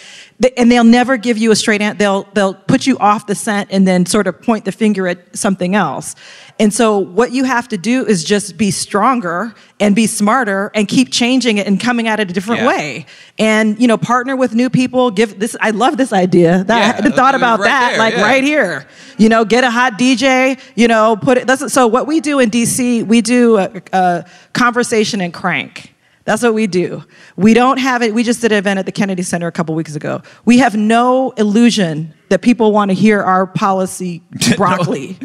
[0.57, 1.97] and they'll never give you a straight answer.
[1.97, 5.35] They'll they'll put you off the scent and then sort of point the finger at
[5.37, 6.15] something else.
[6.59, 10.87] And so, what you have to do is just be stronger and be smarter and
[10.87, 12.67] keep changing it and coming at it a different Yeah.
[12.67, 13.05] way.
[13.39, 15.11] And you know, partner with new people.
[15.11, 15.55] Give this.
[15.61, 16.63] I love this idea.
[16.65, 17.89] That I Yeah, hadn't thought right about that.
[17.91, 18.21] there, like yeah.
[18.23, 18.87] right here.
[19.17, 20.59] You know, get a hot DJ.
[20.75, 21.47] You know, put it.
[21.47, 21.87] That's so.
[21.87, 25.92] What we do in DC, we do a, a conversation and crank.
[26.25, 27.03] That's what we do.
[27.35, 28.13] We don't have it.
[28.13, 30.21] We just did an event at the Kennedy Center a couple weeks ago.
[30.45, 34.23] We have no illusion that people want to hear our policy
[34.57, 35.17] broccoli.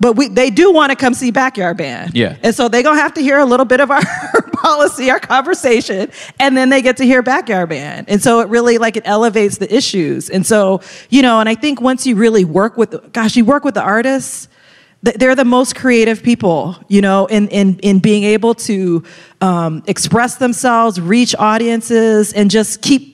[0.00, 2.14] But we, they do want to come see Backyard Band.
[2.14, 2.36] Yeah.
[2.42, 4.02] And so they're going to have to hear a little bit of our
[4.52, 8.08] policy, our conversation, and then they get to hear Backyard Band.
[8.08, 10.30] And so it really, like, it elevates the issues.
[10.30, 13.64] And so, you know, and I think once you really work with, gosh, you work
[13.64, 14.48] with the artists,
[15.04, 19.04] they're the most creative people, you know, in, in, in being able to
[19.40, 23.13] um, express themselves, reach audiences, and just keep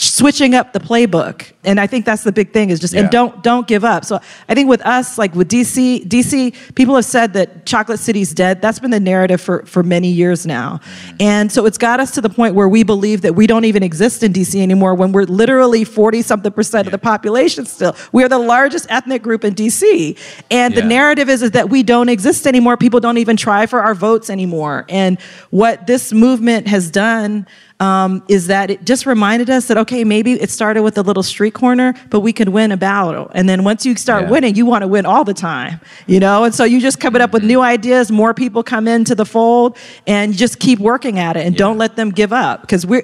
[0.00, 1.52] switching up the playbook.
[1.64, 3.00] And i think that's the big thing is just Yeah.
[3.00, 4.04] and don't don't give up.
[4.04, 8.32] So i think with us like with dc dc people have said that chocolate city's
[8.32, 8.62] dead.
[8.62, 10.80] That's been the narrative for for many years now.
[11.18, 13.82] And so it's got us to the point where we believe that we don't even
[13.82, 17.96] exist in dc anymore when we're literally 40 something percent of the population still.
[18.12, 20.16] We are the largest ethnic group in dc
[20.50, 22.76] and the narrative is, is that we don't exist anymore.
[22.76, 24.84] People don't even try for our votes anymore.
[24.88, 25.20] And
[25.50, 27.46] what this movement has done
[27.80, 31.22] um, is that it just reminded us that okay, maybe it started with a little
[31.22, 33.30] street corner, but we could win a battle.
[33.34, 34.30] And then once you start Yeah.
[34.30, 36.44] winning, you want to win all the time, you know.
[36.44, 39.76] And so you just coming up with new ideas, more people come into the fold,
[40.06, 43.02] and just keep working at it, and don't let them give up because we're.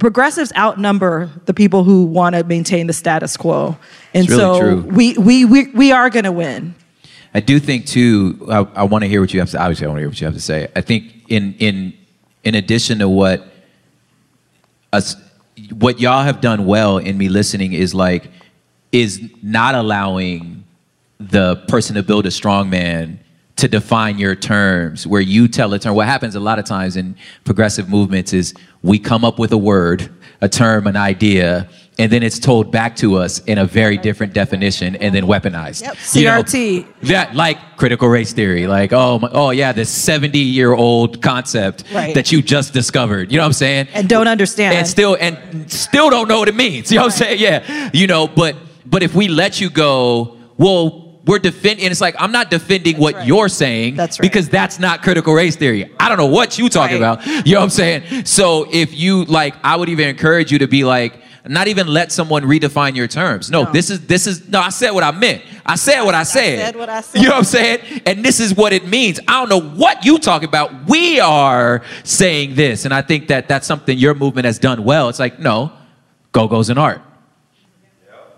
[0.00, 3.76] Progressives outnumber the people who want to maintain the status quo,
[4.12, 4.80] and really so true.
[4.90, 6.74] we we we we are going to win.
[7.32, 8.44] I do think too.
[8.50, 9.58] I, I want to hear what you have to.
[9.62, 10.66] Obviously, I want to hear what you have to say.
[10.74, 11.92] I think in in
[12.42, 13.46] in addition to what
[14.92, 15.14] us,
[15.72, 18.30] what y'all have done well in me listening is like
[18.92, 20.64] is not allowing
[21.18, 23.18] the person to build a strong man
[23.56, 25.94] to define your terms where you tell a term.
[25.94, 29.58] What happens a lot of times in progressive movements is we come up with a
[29.58, 31.68] word a term an idea
[31.98, 35.82] and then it's told back to us in a very different definition and then weaponized
[35.82, 35.96] Yep.
[36.14, 36.86] You know, CRT.
[37.02, 41.84] that like critical race theory like oh my, oh yeah this 70 year old concept
[41.94, 42.14] Right.
[42.14, 44.76] that you just discovered you know what i'm saying And don't understand.
[44.76, 46.90] and still and still don't know what it means.
[46.90, 47.38] You know what I'm saying?
[47.40, 47.90] Yeah.
[47.92, 51.84] You know, but but if we let you go, well, we're defending.
[51.86, 53.26] And it's like I'm not defending what right.
[53.26, 53.96] you're saying.
[53.96, 54.22] That's right.
[54.28, 55.90] Because that's not critical race theory.
[55.98, 57.14] I don't know what you talking Right.
[57.24, 57.46] about.
[57.46, 58.24] You know what I'm saying?
[58.26, 61.14] So if you like, I would even encourage you to be like.
[61.46, 63.50] Not even let someone redefine your terms.
[63.50, 63.72] No, No.
[63.72, 64.60] this is this is no.
[64.60, 65.42] I said what I meant.
[65.66, 66.58] I said what I said.
[66.58, 67.18] said what I said.
[67.22, 68.00] You know what I'm saying?
[68.06, 69.20] And this is what it means.
[69.28, 70.86] I don't know what you talk about.
[70.88, 75.10] We are saying this, and I think that that's something your movement has done well.
[75.10, 75.70] It's like no,
[76.32, 77.02] go go's an art.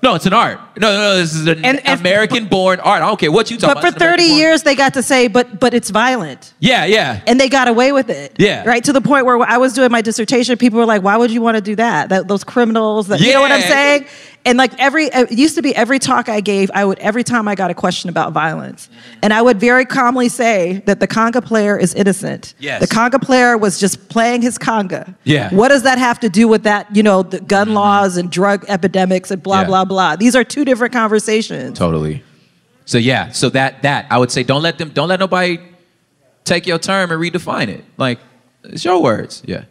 [0.07, 0.61] No, it's an art.
[0.79, 3.03] No, no, no this is an And- and- American-born art.
[3.03, 3.83] I don't care what you talk about.
[3.83, 4.21] But for about.
[4.21, 6.53] It's 30 years, they got to say, but but it's violent.
[6.61, 7.21] Yeah, yeah.
[7.27, 8.37] and they got away with it.
[8.39, 8.63] Yeah.
[8.65, 11.33] Right to the point where I was doing my dissertation, people were like, "Why would
[11.33, 12.11] you want to do that?
[12.11, 13.09] That those criminals?
[13.09, 14.07] That, You know what I'm saying?"
[14.47, 17.25] And like every, uh, it used to be every talk I gave, I would every
[17.25, 18.89] time I got a question about violence,
[19.23, 22.55] and I would very calmly say that the conga player is innocent.
[22.59, 22.81] Yes.
[22.81, 25.15] The conga player was just playing his conga.
[25.25, 25.53] Yeah.
[25.53, 26.95] What does that have to do with that?
[26.95, 27.77] You know, the gun mm-hmm.
[27.77, 29.67] laws and drug epidemics and blah Yeah.
[29.67, 30.17] blah blah.
[30.17, 31.77] These are two different conversations.
[31.77, 32.23] Totally.
[32.85, 35.59] So yeah, so that that I would say don't let them don't let nobody
[36.45, 37.85] take your term and redefine it.
[37.97, 38.21] Like
[38.63, 39.43] it's your words.
[39.45, 39.65] Yeah.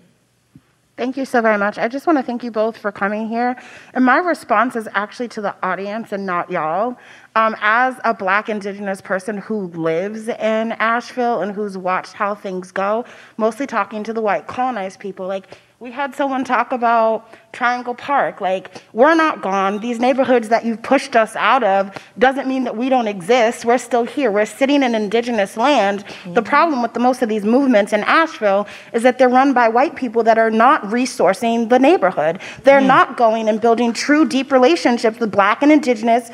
[0.98, 1.78] Thank you so very much.
[1.78, 3.58] I just want to thank you both for coming here.
[3.93, 6.96] And my response is actually to the audience and not y'all.
[7.36, 12.72] Um, as a Black Indigenous person who lives in Asheville and who's watched how things
[12.72, 13.04] go,
[13.36, 18.39] mostly talking to the white colonized people, like We had someone talk about Triangle Park.
[18.39, 19.80] Like, we're not gone.
[19.80, 23.65] These neighborhoods that you've pushed us out of doesn't mean that we don't exist.
[23.65, 24.32] We're still here.
[24.32, 25.99] We're sitting in indigenous land.
[25.99, 26.43] The mm-hmm.
[26.43, 29.97] problem with the most of these movements in Asheville is that they're run by white
[29.97, 32.39] people that are not resourcing the neighborhood.
[32.63, 36.32] They're not going and building true, deep relationships with black and indigenous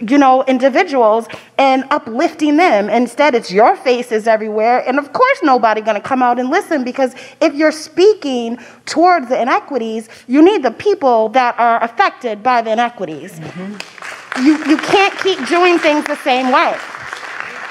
[0.00, 1.28] you know, individuals
[1.58, 2.88] and uplifting them.
[2.88, 4.86] Instead, it's your faces everywhere.
[4.86, 9.28] And of course, nobody going to come out and listen because if you're speaking towards
[9.28, 13.38] the inequities, you need the people that are affected by the inequities.
[13.38, 14.46] Mm-hmm.
[14.46, 16.74] You, you can't keep doing things the same way.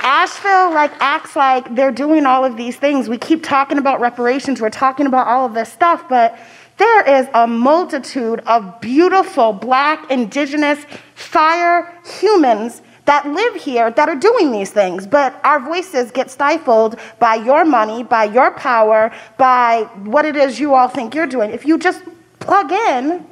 [0.03, 3.07] Asheville like acts like they're doing all of these things.
[3.07, 6.39] We keep talking about reparations, we're talking about all of this stuff, but
[6.77, 14.15] there is a multitude of beautiful black, indigenous, fire humans that live here that are
[14.15, 19.83] doing these things, but our voices get stifled by your money, by your power, by
[20.03, 21.51] what it is you all think you're doing.
[21.51, 22.03] If you just
[22.39, 23.25] plug in,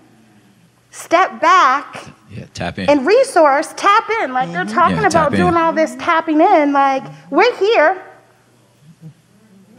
[0.92, 2.90] step back, Yeah, tap in.
[2.90, 4.34] and resource, tap in.
[4.34, 4.74] Like they're mm-hmm.
[4.74, 6.74] talking Yeah, about doing all this tapping in.
[6.74, 8.04] Like we're here.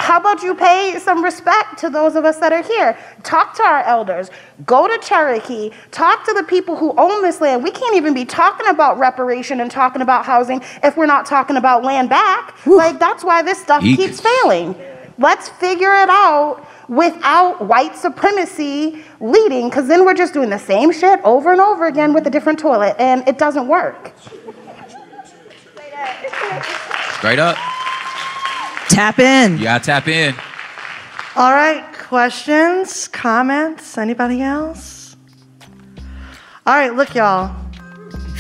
[0.01, 2.99] How about you pay some respect to those of us that are here?
[3.23, 4.31] Talk to our elders.
[4.65, 5.73] Go to Cherokee.
[5.91, 7.63] Talk to the people who own this land.
[7.63, 11.57] We can't even be talking about reparation and talking about housing if we're not talking
[11.57, 12.67] about land back.
[12.67, 13.99] Like that's why this stuff Eek.
[13.99, 14.75] keeps failing.
[15.19, 20.93] Let's figure it out without white supremacy leading, because then we're just doing the same
[20.93, 24.13] shit over and over again with a different toilet, and it doesn't work.
[27.19, 27.59] Straight up.
[28.91, 29.57] Tap in.
[29.57, 30.35] You gotta tap in.
[31.37, 35.17] All right, questions, comments, anybody else?
[36.67, 37.55] All right, look, y'all.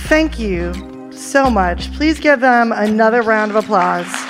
[0.08, 1.92] Thank you so much.
[1.92, 4.29] Please give them another round of applause.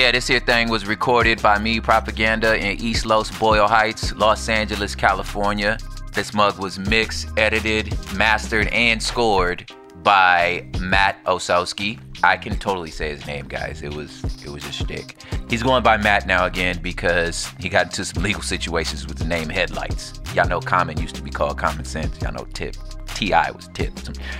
[0.00, 4.48] Yeah, this here thing was recorded by me, Propaganda, in East Los Boyle Heights, Los
[4.48, 5.76] Angeles, California.
[6.14, 9.70] This mug was mixed, edited, mastered, and scored
[10.02, 12.00] by Matt Osowski.
[12.22, 13.82] I can totally say his name, guys.
[13.82, 15.16] It was it was a shtick.
[15.50, 19.26] He's going by Matt now again because he got into some legal situations with the
[19.26, 20.18] name Headlights.
[20.34, 22.18] Y'all know Common used to be called Common Sense.
[22.22, 22.74] Y'all know Tip.
[23.16, 23.50] T.I.
[23.50, 23.92] was Tip.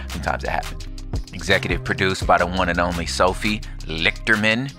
[0.09, 0.87] Sometimes it happened.
[1.35, 4.73] Executive produced by the one and only Sophie Lichterman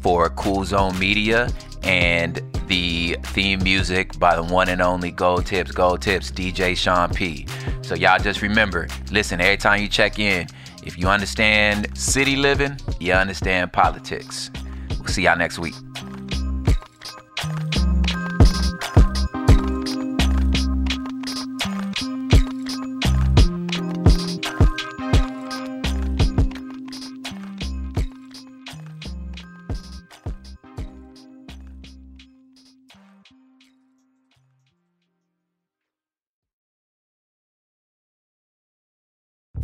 [0.00, 1.50] for Cool Zone Media,
[1.82, 7.10] and the theme music by the one and only Gold Tips, Gold Tips, DJ Sean
[7.10, 7.46] P.
[7.82, 10.46] So y'all just remember, listen, every time you check in,
[10.84, 14.50] if you understand city living, you understand politics.
[14.98, 15.74] We'll see y'all next week.